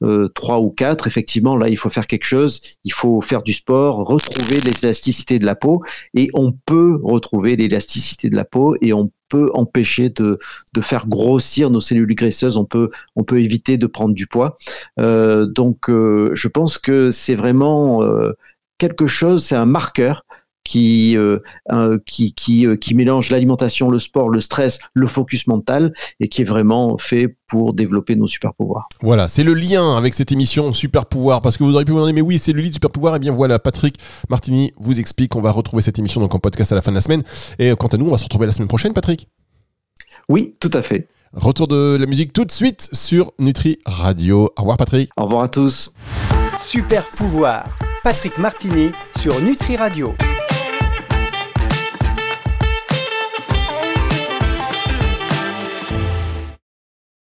3 0.00 0.56
euh, 0.56 0.60
ou 0.60 0.70
4, 0.70 1.06
effectivement, 1.06 1.56
là, 1.56 1.68
il 1.68 1.76
faut 1.76 1.88
faire 1.88 2.06
quelque 2.06 2.24
chose, 2.24 2.60
il 2.84 2.92
faut 2.92 3.20
faire 3.20 3.42
du 3.42 3.52
sport, 3.52 4.06
retrouver 4.06 4.60
l'élasticité 4.60 5.38
de 5.38 5.46
la 5.46 5.54
peau, 5.54 5.82
et 6.14 6.28
on 6.34 6.52
peut 6.52 6.98
retrouver 7.02 7.56
l'élasticité 7.56 8.28
de 8.28 8.36
la 8.36 8.44
peau, 8.44 8.76
et 8.80 8.92
on 8.92 9.10
peut 9.28 9.50
empêcher 9.52 10.08
de, 10.10 10.38
faire 10.80 11.06
grossir 11.06 11.70
nos 11.70 11.80
cellules 11.80 12.14
graisseuses, 12.14 12.56
on 12.56 12.64
peut, 12.64 12.90
éviter 13.32 13.76
de 13.76 13.86
prendre 13.86 14.14
du 14.14 14.26
poids. 14.26 14.56
Euh, 15.00 15.46
donc, 15.46 15.88
je 15.88 16.48
pense 16.48 16.78
que 16.78 17.10
c'est 17.10 17.34
vraiment 17.34 18.02
quelque 18.78 19.06
chose, 19.06 19.44
c'est 19.44 19.56
un 19.56 19.66
marqueur 19.66 20.24
qui, 20.68 21.16
euh, 21.16 21.38
qui, 22.04 22.34
qui, 22.34 22.66
euh, 22.66 22.76
qui, 22.76 22.94
mélange 22.94 23.30
l'alimentation, 23.30 23.88
le 23.88 23.98
sport, 23.98 24.28
le 24.28 24.38
stress, 24.38 24.78
le 24.92 25.06
focus 25.06 25.46
mental 25.46 25.94
et 26.20 26.28
qui 26.28 26.42
est 26.42 26.44
vraiment 26.44 26.98
fait 26.98 27.36
pour 27.46 27.72
développer 27.72 28.16
nos 28.16 28.26
super 28.26 28.52
pouvoirs. 28.52 28.86
Voilà, 29.00 29.28
c'est 29.28 29.44
le 29.44 29.54
lien 29.54 29.96
avec 29.96 30.12
cette 30.12 30.30
émission 30.30 30.74
super 30.74 31.06
pouvoir 31.06 31.40
parce 31.40 31.56
que 31.56 31.64
vous 31.64 31.72
auriez 31.72 31.86
pu 31.86 31.92
vous 31.92 31.98
demander 31.98 32.12
mais 32.12 32.20
oui 32.20 32.38
c'est 32.38 32.52
le 32.52 32.60
lit 32.60 32.72
super 32.72 32.90
pouvoir 32.90 33.14
et 33.14 33.16
eh 33.16 33.20
bien 33.20 33.32
voilà 33.32 33.58
Patrick 33.58 33.96
Martini 34.28 34.72
vous 34.76 35.00
explique 35.00 35.34
on 35.36 35.40
va 35.40 35.52
retrouver 35.52 35.82
cette 35.82 35.98
émission 35.98 36.20
donc 36.20 36.34
en 36.34 36.38
podcast 36.38 36.70
à 36.72 36.74
la 36.74 36.82
fin 36.82 36.90
de 36.90 36.96
la 36.96 37.00
semaine 37.00 37.22
et 37.58 37.72
quant 37.78 37.88
à 37.88 37.96
nous 37.96 38.06
on 38.06 38.10
va 38.10 38.18
se 38.18 38.24
retrouver 38.24 38.46
la 38.46 38.52
semaine 38.52 38.68
prochaine 38.68 38.92
Patrick. 38.92 39.26
Oui, 40.28 40.54
tout 40.60 40.70
à 40.74 40.82
fait. 40.82 41.08
Retour 41.32 41.66
de 41.66 41.96
la 41.98 42.06
musique 42.06 42.34
tout 42.34 42.44
de 42.44 42.50
suite 42.50 42.90
sur 42.92 43.32
Nutri 43.38 43.78
Radio. 43.86 44.50
Au 44.56 44.60
revoir 44.60 44.76
Patrick. 44.76 45.10
Au 45.16 45.24
revoir 45.24 45.44
à 45.44 45.48
tous. 45.48 45.94
Super 46.58 47.06
pouvoir. 47.06 47.78
Patrick 48.04 48.36
Martini 48.38 48.90
sur 49.16 49.40
Nutri 49.40 49.76
Radio. 49.76 50.14